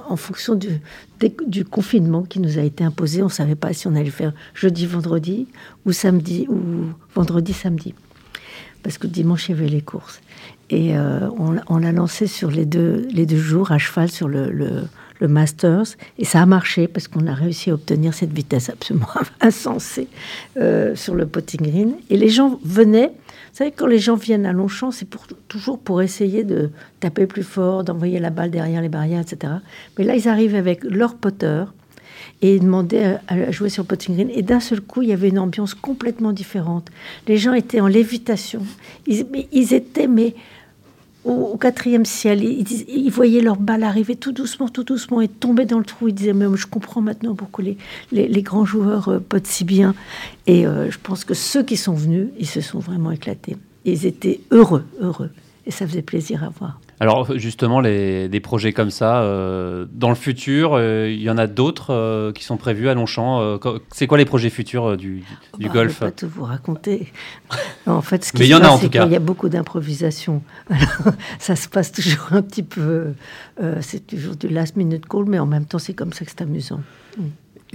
[0.08, 3.95] en fonction du, confinement qui nous a été imposé, on ne savait pas si on
[3.95, 5.47] allait faire jeudi, vendredi
[5.86, 6.58] ou samedi ou
[7.14, 7.93] vendredi, samedi.
[8.82, 10.22] Parce que dimanche, il y avait les courses.
[10.70, 14.88] Et euh, on, l'a lancé sur les deux, les deux jours à cheval sur le,
[15.22, 15.95] Masters.
[16.20, 19.08] Et ça a marché parce qu'on a réussi à obtenir cette vitesse absolument
[19.41, 20.08] insensée
[20.58, 21.95] euh, sur le potting green.
[22.10, 23.12] Et les gens venaient
[23.58, 27.43] savez, quand les gens viennent à Longchamp, c'est pour, toujours pour essayer de taper plus
[27.43, 29.53] fort, d'envoyer la balle derrière les barrières, etc.
[29.97, 31.64] Mais là, ils arrivent avec leur potter
[32.41, 34.30] et demandaient à, jouer sur potting green.
[34.34, 36.89] Et d'un seul coup, il y avait une ambiance complètement différente.
[37.28, 38.62] Les gens étaient en lévitation.
[39.08, 40.36] Ils, ils étaient, mais
[41.26, 42.44] au, quatrième ciel.
[42.44, 46.08] Ils, voyaient leur balle arriver tout doucement, tout doucement et tomber dans le trou.
[46.08, 47.78] Ils disaient, mais je comprends maintenant pourquoi les,
[48.12, 49.96] les, grands joueurs euh, potent si bien.
[50.48, 53.58] Et euh, je pense que ceux qui sont venus, ils se sont vraiment éclatés.
[53.86, 55.32] Ils étaient heureux, heureux.
[55.68, 56.80] Et ça faisait plaisir à voir.
[56.99, 61.38] Alors justement, les, des projets comme ça, euh, dans le futur, euh, il y en
[61.38, 63.59] a d'autres euh, qui sont prévus à Longchamp.
[63.91, 65.24] c'est quoi les projets futurs du,
[65.57, 67.11] du bah, golf Je ne vais pas tout vous raconter.
[67.88, 69.05] en fait, ce qui Mais il y en a en tout cas.
[69.05, 70.43] Il y a beaucoup d'improvisation.
[71.39, 73.13] ça se passe toujours un petit peu.
[73.82, 76.41] c'est toujours du last minute call, mais en même temps, c'est comme ça que c'est
[76.41, 76.82] amusant.
[77.18, 77.24] Mm.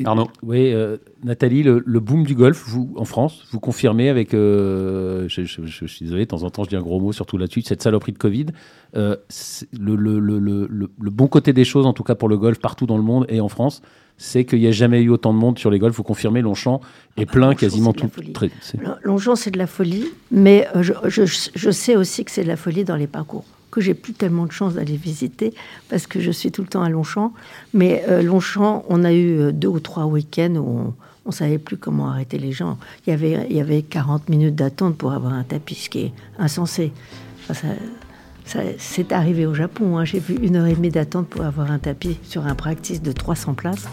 [0.04, 0.28] Arnaud.
[0.42, 5.42] Oui, euh, Nathalie, le, boom du golf, vous, en France, vous confirmez avec, euh, je,
[5.44, 8.12] suis désolé, de temps en temps je dis un gros mot, surtout là-dessus, cette saloperie
[8.12, 8.46] de Covid.
[8.96, 9.16] Euh,
[9.78, 13.02] le, le, bon côté des choses, en tout cas pour le golf, partout dans le
[13.02, 13.82] monde et en France,
[14.16, 15.96] c'est qu'il n'y a jamais eu autant de monde sur les golfs.
[15.96, 16.80] Vous confirmez, Longchamp
[17.16, 18.10] est ah, plein quasiment tout.
[18.34, 18.50] Très,
[19.02, 22.96] Longchamp, c'est de la folie, mais je sais aussi que c'est de la folie dans
[22.96, 25.54] les parcours que j'ai plus tellement de chance d'aller visiter
[25.88, 27.32] parce que je suis tout le temps à Longchamp.
[27.74, 30.94] Mais euh, Longchamp, on a eu euh, deux ou trois week-ends où
[31.24, 32.78] on ne savait plus comment arrêter les gens.
[33.06, 35.98] Il y avait, il y avait 40 minutes d'attente pour avoir un tapis, ce qui
[36.00, 36.92] est insensé.
[37.52, 37.68] ça,
[38.78, 39.98] c'est arrivé au Japon.
[39.98, 40.04] Hein.
[40.04, 43.12] J'ai vu une heure et demie d'attente pour avoir un tapis sur un practice de
[43.12, 43.86] 300 places.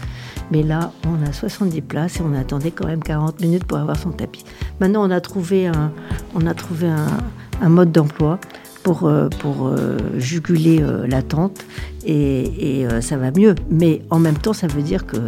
[0.50, 3.96] Mais là, on a 70 places et on attendait quand même 40 minutes pour avoir
[3.96, 4.44] son tapis.
[4.80, 5.92] Maintenant, on a trouvé un,
[6.34, 7.06] on a trouvé un,
[7.60, 8.40] un mode d'emploi
[8.88, 11.66] pour, euh, pour euh, juguler euh, l'attente
[12.06, 13.54] et, et ça va mieux.
[13.70, 15.18] Mais en même temps, ça veut dire que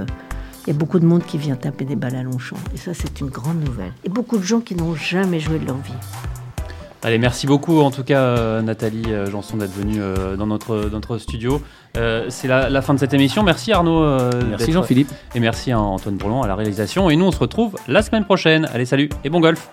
[0.66, 2.56] il y a beaucoup de monde qui vient taper des balles à Longchamp.
[2.74, 3.92] Et ça, c'est une grande nouvelle.
[4.04, 5.92] Et beaucoup de gens qui n'ont jamais joué de leur vie.
[7.02, 10.00] Allez, merci beaucoup en tout cas Nathalie Janson d'être venue
[10.36, 11.62] dans notre, notre studio.
[11.94, 13.42] c'est la, fin de cette émission.
[13.42, 14.30] Merci Arnaud.
[14.48, 15.10] merci Jean-Philippe.
[15.34, 17.10] Et merci à Antoine Bourlon à la réalisation.
[17.10, 18.66] Et nous, on se retrouve la semaine prochaine.
[18.72, 19.70] Allez, salut et bon golf.